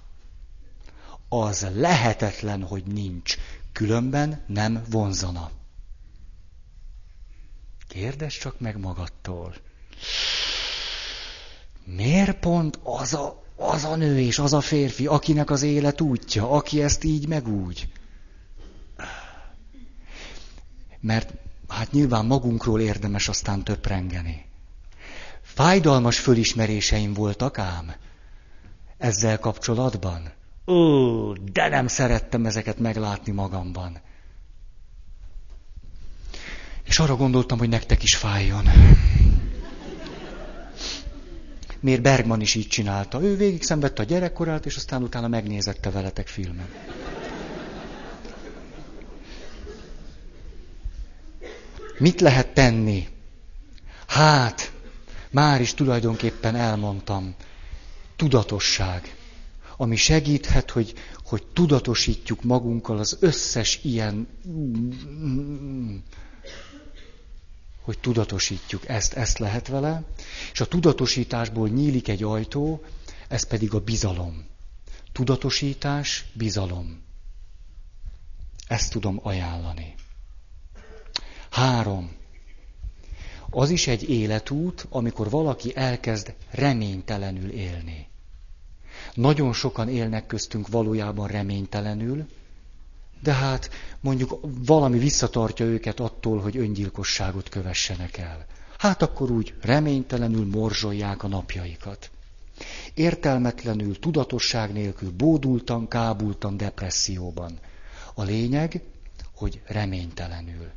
[1.30, 3.38] Az lehetetlen, hogy nincs,
[3.72, 5.52] különben nem vonzana.
[7.88, 9.56] Kérdezz csak meg magadtól.
[11.84, 16.50] Miért pont az a, az a nő és az a férfi, akinek az élet útja,
[16.50, 17.88] aki ezt így meg úgy?
[21.00, 21.34] Mert
[21.68, 24.46] hát nyilván magunkról érdemes aztán töprengeni.
[25.42, 27.94] Fájdalmas fölismeréseim voltak ám
[28.98, 30.32] ezzel kapcsolatban.
[30.66, 34.02] Ó, de nem szerettem ezeket meglátni magamban.
[36.84, 38.66] És arra gondoltam, hogy nektek is fájjon.
[41.84, 43.22] Miért Bergman is így csinálta?
[43.22, 46.68] Ő végig szenvedte a gyerekkorát, és aztán utána megnézette veletek filmet.
[51.98, 53.08] Mit lehet tenni?
[54.08, 54.72] Hát,
[55.30, 57.36] már is tulajdonképpen elmondtam.
[58.16, 59.16] Tudatosság,
[59.78, 64.28] ami segíthet, hogy, hogy tudatosítjuk magunkkal az összes ilyen
[67.84, 70.04] hogy tudatosítjuk ezt, ezt lehet vele,
[70.52, 72.84] és a tudatosításból nyílik egy ajtó,
[73.28, 74.46] ez pedig a bizalom.
[75.12, 77.02] Tudatosítás, bizalom.
[78.68, 79.96] Ezt tudom ajánlani.
[81.50, 82.12] Három.
[83.50, 88.08] Az is egy életút, amikor valaki elkezd reménytelenül élni.
[89.14, 92.26] Nagyon sokan élnek köztünk valójában reménytelenül,
[93.24, 93.70] de hát
[94.00, 98.46] mondjuk valami visszatartja őket attól, hogy öngyilkosságot kövessenek el.
[98.78, 102.12] Hát akkor úgy reménytelenül morzsolják a napjaikat.
[102.94, 107.60] Értelmetlenül, tudatosság nélkül, bódultan, kábultan, depresszióban.
[108.14, 108.82] A lényeg,
[109.36, 110.72] hogy reménytelenül.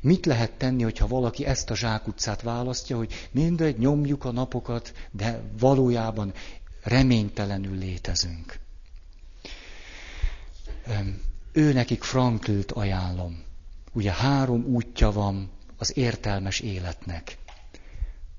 [0.00, 5.42] Mit lehet tenni, hogyha valaki ezt a zsákutcát választja, hogy mindegy, nyomjuk a napokat, de
[5.58, 6.32] valójában
[6.82, 8.58] reménytelenül létezünk.
[11.52, 13.42] Ő nekik Franklt ajánlom.
[13.92, 17.38] Ugye három útja van az értelmes életnek.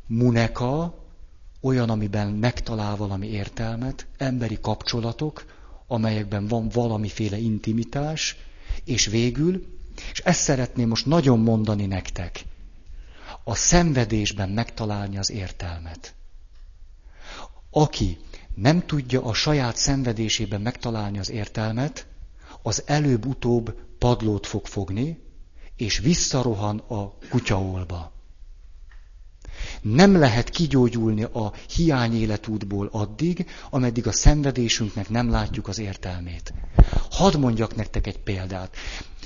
[0.05, 1.03] Muneka,
[1.61, 5.45] olyan, amiben megtalál valami értelmet, emberi kapcsolatok,
[5.87, 8.35] amelyekben van valamiféle intimitás,
[8.83, 9.77] és végül
[10.11, 12.43] És ezt szeretném most nagyon mondani nektek.
[13.43, 16.13] A szenvedésben megtalálni az értelmet.
[17.71, 18.17] Aki
[18.55, 22.05] nem tudja a saját szenvedésében megtalálni az értelmet,
[22.61, 25.19] az előbb-utóbb padlót fog fogni,
[25.75, 28.11] és visszarohan a kutyaolba.
[29.81, 36.53] Nem lehet kigyógyulni a hiány életútból addig, ameddig a szenvedésünknek nem látjuk az értelmét.
[37.11, 38.75] Hadd mondjak nektek egy példát.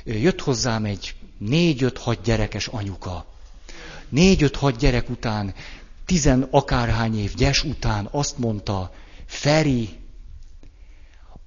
[0.06, 3.26] Jött hozzám egy négy-öt-hat gyerekes anyuka.
[4.10, 5.54] Négy-öt-hat gyerek után,
[6.06, 8.94] tizen akárhány év gyes után azt mondta,
[9.26, 9.90] Feri,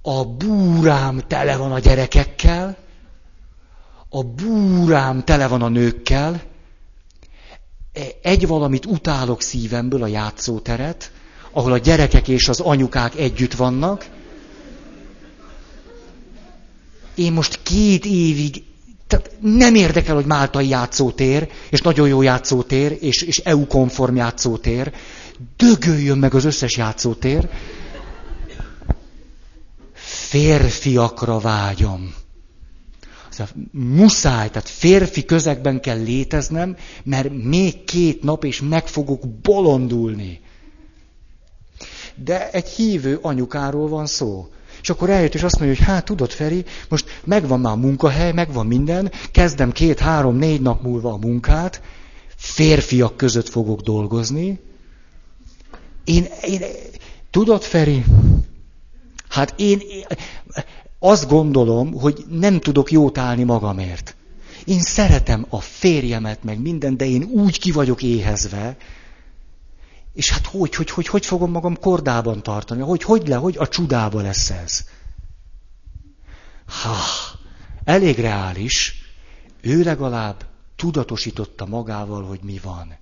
[0.09, 2.77] a búrám tele van a gyerekekkel,
[4.09, 6.41] a búrám tele van a nőkkel,
[8.21, 11.11] egy valamit utálok szívemből, a játszóteret,
[11.51, 14.05] ahol a gyerekek és az anyukák együtt vannak.
[17.15, 18.63] Én most két évig,
[19.07, 24.93] tehát nem érdekel, hogy Máltai játszótér, és nagyon jó játszótér, és, és EU-konform játszótér.
[25.57, 27.49] Dögöljön meg az összes játszótér.
[30.27, 32.13] Férfiakra vágyom.
[33.29, 40.39] Szóval muszáj, tehát férfi közegben kell léteznem, mert még két nap, és meg fogok bolondulni.
[42.15, 44.47] De egy hívő anyukáról van szó.
[44.81, 48.31] És akkor eljött, és azt mondja, hogy hát tudod, Feri, most megvan már a munkahely,
[48.31, 51.81] megvan minden, kezdem két, három, négy nap múlva a munkát,
[52.35, 54.59] férfiak között fogok dolgozni.
[56.03, 56.61] Én, én
[57.31, 58.03] tudod, Feri,
[59.37, 59.81] hát én,
[60.99, 64.15] azt gondolom, hogy nem tudok jót állni magamért.
[64.65, 68.77] Én szeretem a férjemet, meg minden, de én úgy ki vagyok éhezve,
[70.13, 72.81] és hát hogy, hogy, hogy, hogy fogom magam kordában tartani?
[72.81, 74.85] Hogy, hogy le, hogy a csudába lesz ez?
[76.65, 76.95] Ha,
[77.83, 79.01] elég reális,
[79.61, 82.95] ő legalább tudatosította magával, hogy mi van.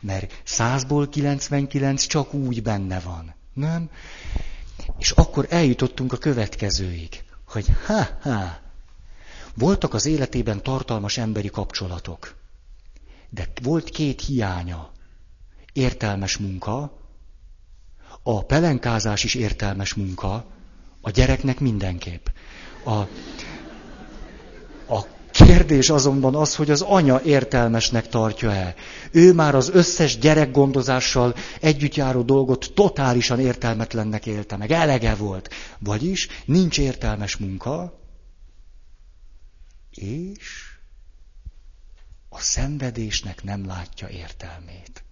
[0.00, 3.34] Mert százból 99 csak úgy benne van.
[3.52, 3.90] Nem?
[4.98, 8.58] És akkor eljutottunk a következőig, hogy ha-ha,
[9.54, 12.34] voltak az életében tartalmas emberi kapcsolatok,
[13.30, 14.90] de volt két hiánya.
[15.72, 16.98] Értelmes munka,
[18.22, 20.44] a pelenkázás is értelmes munka,
[21.00, 22.26] a gyereknek mindenképp.
[22.84, 23.02] A,
[25.32, 28.74] Kérdés azonban az, hogy az anya értelmesnek tartja-e.
[29.10, 34.70] Ő már az összes gyerekgondozással együtt járó dolgot totálisan értelmetlennek élte meg.
[34.70, 35.48] Elege volt.
[35.78, 38.00] Vagyis nincs értelmes munka,
[39.90, 40.72] és
[42.28, 45.04] a szenvedésnek nem látja értelmét.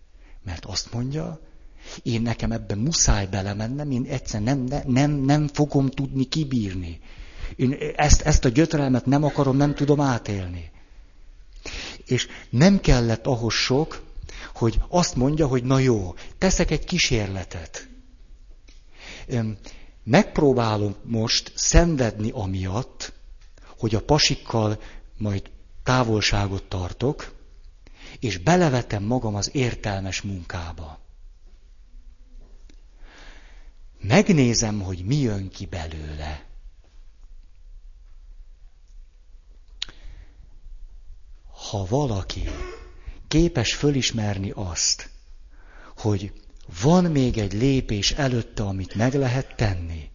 [0.45, 1.41] Mert azt mondja,
[2.03, 7.01] én nekem ebben muszáj belemennem, én egyszer nem, nem, nem fogom tudni kibírni.
[7.57, 10.71] Én ezt, ezt a gyötrelmet nem akarom, nem tudom átélni.
[12.07, 14.03] És nem kellett ahhoz sok,
[14.55, 17.89] hogy azt mondja, hogy na jó, teszek egy kísérletet.
[20.05, 23.13] Megpróbálom most szenvedni amiatt,
[23.79, 24.81] hogy a pasikkal
[25.17, 25.51] majd
[25.83, 27.35] távolságot tartok,
[28.19, 30.99] és belevetem magam az értelmes munkába.
[34.01, 36.50] Megnézem, hogy mi jön ki belőle.
[41.71, 42.49] Ha valaki
[43.29, 45.11] képes fölismerni azt,
[45.97, 46.33] hogy
[46.83, 50.11] van még egy lépés előtte, amit meg lehet tenni,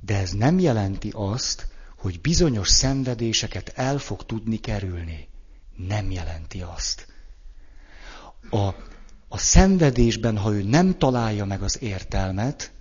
[0.00, 1.66] de ez nem jelenti azt,
[1.98, 5.28] hogy bizonyos szenvedéseket el fog tudni kerülni.
[5.76, 7.06] Nem jelenti azt.
[8.50, 8.66] A,
[9.28, 12.72] a szenvedésben, ha ő nem találja meg az értelmet,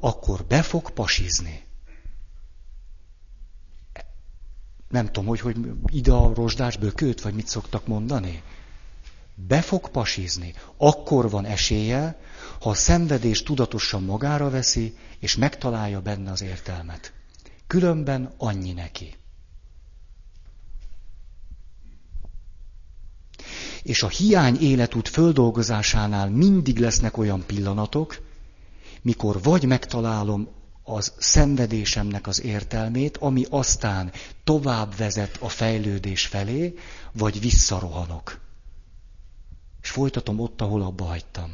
[0.00, 1.69] akkor be fog pasizni.
[4.90, 8.42] Nem tudom, hogy, hogy ide a rozsdás bökőt, vagy mit szoktak mondani.
[9.34, 10.54] Be fog pasizni.
[10.76, 12.20] Akkor van esélye,
[12.60, 17.12] ha a szenvedés tudatosan magára veszi, és megtalálja benne az értelmet.
[17.66, 19.14] Különben annyi neki.
[23.82, 28.22] És a hiány életút földolgozásánál mindig lesznek olyan pillanatok,
[29.02, 30.48] mikor vagy megtalálom
[30.94, 34.12] az szenvedésemnek az értelmét, ami aztán
[34.44, 36.74] tovább vezet a fejlődés felé,
[37.12, 38.40] vagy visszarohanok.
[39.82, 41.52] És folytatom ott, ahol abba hagytam.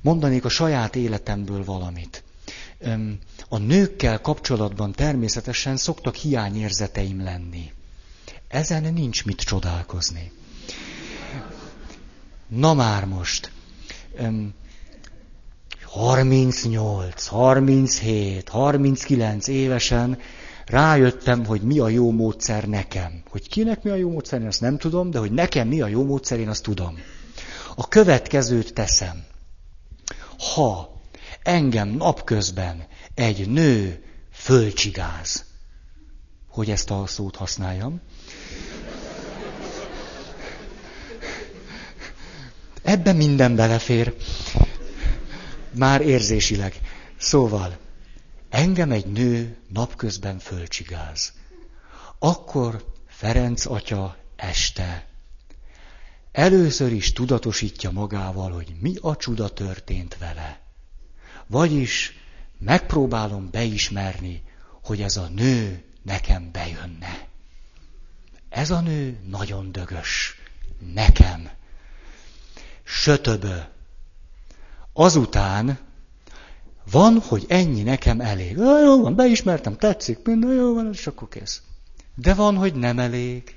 [0.00, 2.22] Mondanék a saját életemből valamit.
[3.48, 7.72] A nőkkel kapcsolatban természetesen szoktak hiányérzeteim lenni.
[8.48, 10.32] Ezen nincs mit csodálkozni.
[12.48, 13.50] Na már most.
[15.96, 20.18] 38, 37, 39 évesen
[20.66, 23.22] rájöttem, hogy mi a jó módszer nekem.
[23.30, 25.86] Hogy kinek mi a jó módszer, én azt nem tudom, de hogy nekem mi a
[25.86, 26.98] jó módszer, én azt tudom.
[27.76, 29.24] A következőt teszem.
[30.54, 31.00] Ha
[31.42, 35.44] engem napközben egy nő fölcsigáz,
[36.48, 38.00] hogy ezt a szót használjam,
[42.82, 44.14] Ebben minden belefér.
[45.76, 46.80] Már érzésileg.
[47.16, 47.78] Szóval,
[48.48, 51.32] engem egy nő napközben fölcsigáz.
[52.18, 55.06] Akkor Ferenc atya este
[56.36, 60.60] először is tudatosítja magával, hogy mi a csuda történt vele.
[61.46, 62.12] Vagyis
[62.58, 64.42] megpróbálom beismerni,
[64.82, 67.28] hogy ez a nő nekem bejönne.
[68.48, 70.34] Ez a nő nagyon dögös.
[70.94, 71.50] Nekem.
[72.84, 73.56] Sötöbö.
[74.98, 75.78] Azután
[76.90, 78.56] van, hogy ennyi nekem elég.
[78.56, 81.62] Ja, jó van, beismertem, tetszik, minden jó van, és akkor kész.
[82.14, 83.54] De van, hogy nem elég.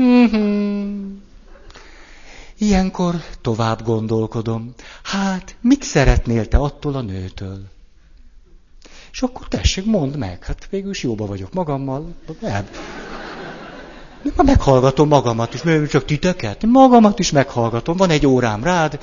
[0.00, 1.16] Mm-hmm.
[2.58, 4.74] Ilyenkor tovább gondolkodom.
[5.02, 7.60] Hát, mit szeretnél te attól a nőtől?
[9.12, 10.44] És akkor tessék, mondd meg.
[10.44, 12.14] Hát végül is jóba vagyok magammal.
[12.40, 12.68] Nem.
[14.36, 16.64] Ma meghallgatom magamat is, mert csak titeket.
[16.66, 17.96] Magamat is meghallgatom.
[17.96, 18.98] Van egy órám rád.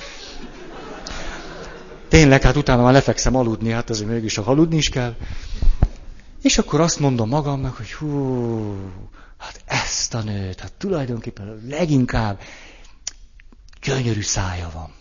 [2.14, 5.16] Tényleg, hát utána már lefekszem aludni, hát azért mégis a aludni is kell.
[6.42, 8.76] És akkor azt mondom magamnak, hogy hú,
[9.38, 12.40] hát ezt a nőt, hát tulajdonképpen leginkább
[13.84, 14.94] gyönyörű szája van.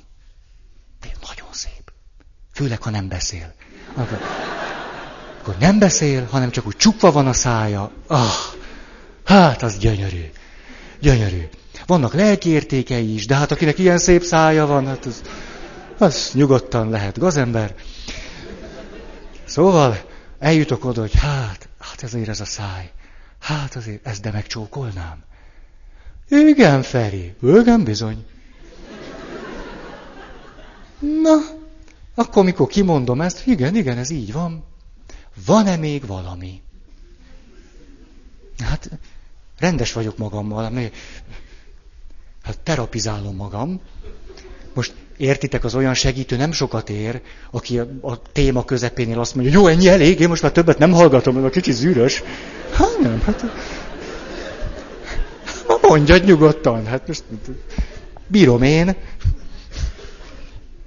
[1.01, 1.93] De nagyon szép.
[2.53, 3.55] Főleg, ha nem beszél.
[3.95, 4.19] Akkor,
[5.41, 7.91] akkor nem beszél, hanem csak úgy csukva van a szája.
[8.07, 8.35] Ah,
[9.25, 10.31] hát az gyönyörű.
[11.01, 11.49] Gyönyörű.
[11.87, 15.23] Vannak lelkiértékei is, de hát akinek ilyen szép szája van, hát az,
[16.03, 17.75] az nyugodtan lehet gazember.
[19.45, 19.97] Szóval
[20.39, 22.91] eljutok oda, hogy hát, hát ezért ez a száj.
[23.39, 25.25] Hát azért ezt de megcsókolnám.
[26.29, 28.25] Igen, Feri, igen bizony.
[30.99, 31.37] Na,
[32.15, 34.65] akkor mikor kimondom ezt, igen, igen, ez így van.
[35.47, 36.63] Van-e még valami?
[38.59, 38.91] Hát,
[39.59, 40.73] rendes vagyok magammal,
[42.43, 43.81] hát terapizálom magam.
[44.75, 49.53] Most értitek, az olyan segítő nem sokat ér, aki a, a téma közepénél azt mondja,
[49.53, 52.23] jó, ennyi elég, én most már többet nem hallgatom, mert a kicsi zűrös.
[52.73, 53.45] Hát nem, hát...
[55.83, 57.25] Mondja nyugodtan, hát most
[58.27, 58.97] bírom én.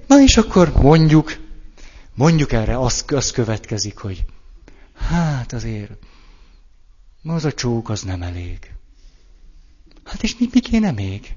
[0.07, 1.35] Na és akkor mondjuk,
[2.13, 4.25] mondjuk erre, az, az következik, hogy
[4.97, 5.91] hát azért,
[7.23, 8.57] az a csók az nem elég.
[10.03, 11.35] Hát és mi, mi kéne még?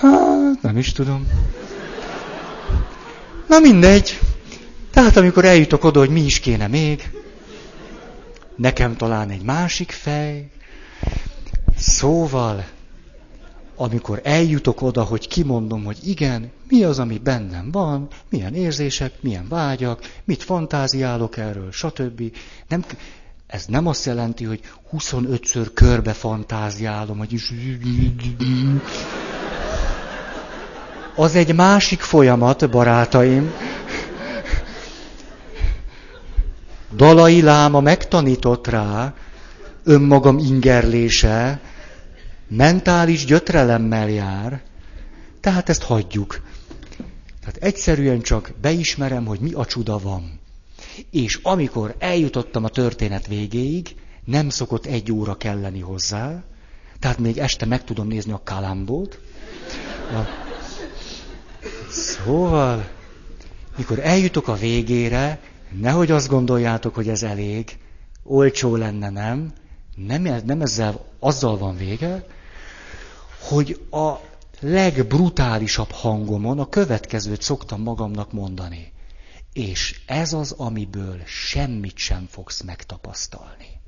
[0.00, 1.26] Hát, nem is tudom.
[3.48, 4.18] Na mindegy.
[4.90, 7.10] Tehát amikor eljutok oda, hogy mi is kéne még,
[8.56, 10.50] nekem talán egy másik fej.
[11.76, 12.64] Szóval,
[13.76, 19.48] amikor eljutok oda, hogy kimondom, hogy igen, mi az, ami bennem van, milyen érzések, milyen
[19.48, 22.22] vágyak, mit fantáziálok erről, stb.
[22.68, 22.84] Nem,
[23.46, 24.60] ez nem azt jelenti, hogy
[24.92, 27.52] 25-ször körbe fantáziálom, hogy is...
[31.20, 33.52] Az egy másik folyamat, barátaim.
[36.96, 39.14] Dalai Láma megtanított rá,
[39.84, 41.60] önmagam ingerlése,
[42.48, 44.60] mentális gyötrelemmel jár,
[45.40, 46.40] tehát ezt hagyjuk.
[47.40, 50.40] Tehát egyszerűen csak beismerem, hogy mi a csuda van.
[51.10, 56.42] És amikor eljutottam a történet végéig, nem szokott egy óra kelleni hozzá,
[56.98, 59.18] tehát még este meg tudom nézni a kalambót.
[60.12, 60.49] A...
[61.90, 62.88] Szóval,
[63.76, 65.40] mikor eljutok a végére,
[65.70, 67.78] nehogy azt gondoljátok, hogy ez elég,
[68.22, 69.52] olcsó lenne, nem?
[69.94, 72.26] Nem, nem ezzel, azzal van vége,
[73.40, 74.14] hogy a
[74.60, 78.92] legbrutálisabb hangomon a következőt szoktam magamnak mondani.
[79.52, 83.80] És ez az, amiből semmit sem fogsz megtapasztalni.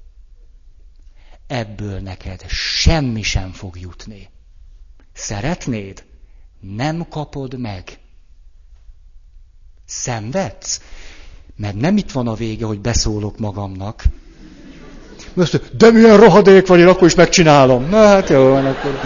[1.46, 4.30] Ebből neked semmi sem fog jutni.
[5.12, 6.04] Szeretnéd?
[6.62, 7.98] Nem kapod meg.
[9.86, 10.80] Szenvedsz?
[11.56, 14.04] Mert nem itt van a vége, hogy beszólok magamnak.
[15.34, 17.88] Most, de milyen rohadék vagy, én akkor is megcsinálom.
[17.88, 18.98] Na hát jó, van akkor.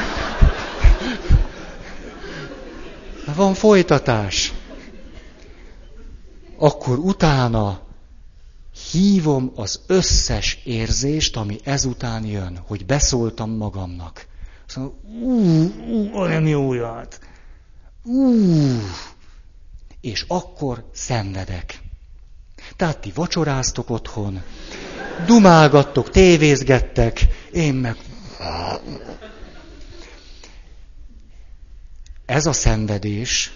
[3.34, 4.52] Van folytatás.
[6.58, 7.80] Akkor utána
[8.90, 14.26] hívom az összes érzést, ami ezután jön, hogy beszóltam magamnak.
[14.66, 15.40] Szóval, ú,
[15.90, 17.20] ú, olyan jó ját.
[18.06, 18.32] Ú,
[20.00, 21.80] és akkor szenvedek.
[22.76, 24.42] Tehát ti vacsoráztok otthon,
[25.26, 27.20] dumálgattok, tévézgettek,
[27.52, 27.96] én meg...
[32.26, 33.52] Ez a szenvedés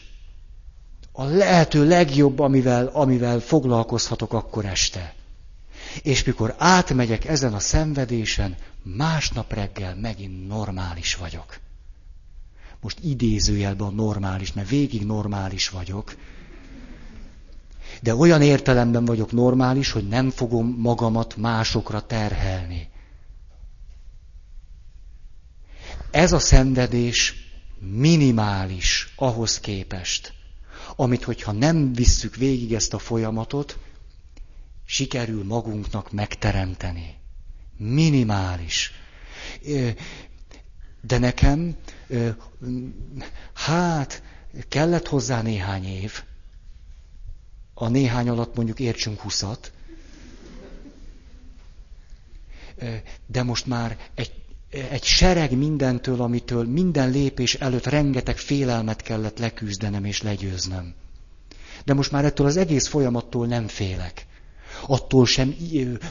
[1.12, 5.14] a lehető legjobb, amivel, amivel foglalkozhatok akkor este.
[6.02, 11.58] És mikor átmegyek ezen a szenvedésen, másnap reggel megint normális vagyok.
[12.80, 16.16] Most idézőjelben normális, mert végig normális vagyok.
[18.02, 22.88] De olyan értelemben vagyok normális, hogy nem fogom magamat másokra terhelni.
[26.10, 27.34] Ez a szenvedés
[27.78, 30.32] minimális ahhoz képest,
[30.96, 33.78] amit hogyha nem visszük végig ezt a folyamatot,
[34.84, 37.14] sikerül magunknak megteremteni.
[37.76, 38.92] Minimális.
[41.00, 41.76] De nekem,
[43.52, 44.22] hát,
[44.68, 46.22] kellett hozzá néhány év.
[47.74, 49.72] A néhány alatt mondjuk értsünk huszat.
[53.26, 54.32] De most már egy,
[54.70, 60.94] egy sereg mindentől, amitől minden lépés előtt rengeteg félelmet kellett leküzdenem és legyőznöm.
[61.84, 64.26] De most már ettől az egész folyamattól nem félek
[64.86, 65.54] attól sem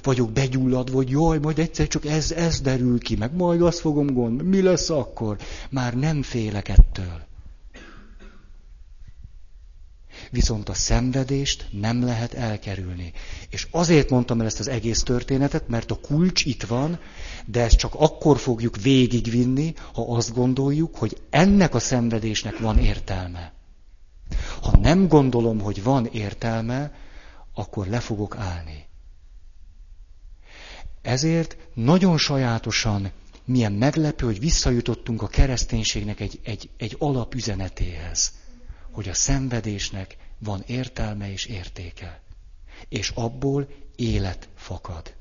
[0.03, 4.13] vagyok begyulladva, hogy jaj, majd egyszer csak ez, ez derül ki, meg majd azt fogom
[4.13, 5.37] gondolni, mi lesz akkor?
[5.69, 7.27] Már nem félek ettől.
[10.31, 13.13] Viszont a szenvedést nem lehet elkerülni.
[13.49, 16.99] És azért mondtam el ezt az egész történetet, mert a kulcs itt van,
[17.45, 23.53] de ezt csak akkor fogjuk végigvinni, ha azt gondoljuk, hogy ennek a szenvedésnek van értelme.
[24.61, 26.91] Ha nem gondolom, hogy van értelme,
[27.59, 28.87] akkor le fogok állni.
[31.01, 33.11] Ezért nagyon sajátosan
[33.45, 38.31] milyen meglepő, hogy visszajutottunk a kereszténységnek egy, egy, egy alapüzenetéhez,
[38.91, 42.21] hogy a szenvedésnek van értelme és értéke.
[42.89, 45.13] És abból élet fakad.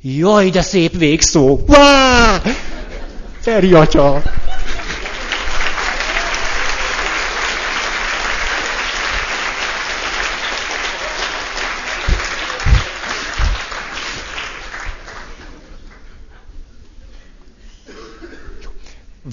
[0.00, 1.64] Jaj, de szép végszó!
[1.66, 2.38] Vá!
[3.40, 4.22] Feri atya!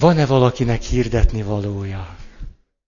[0.00, 2.19] Van-e valakinek hirdetni valója?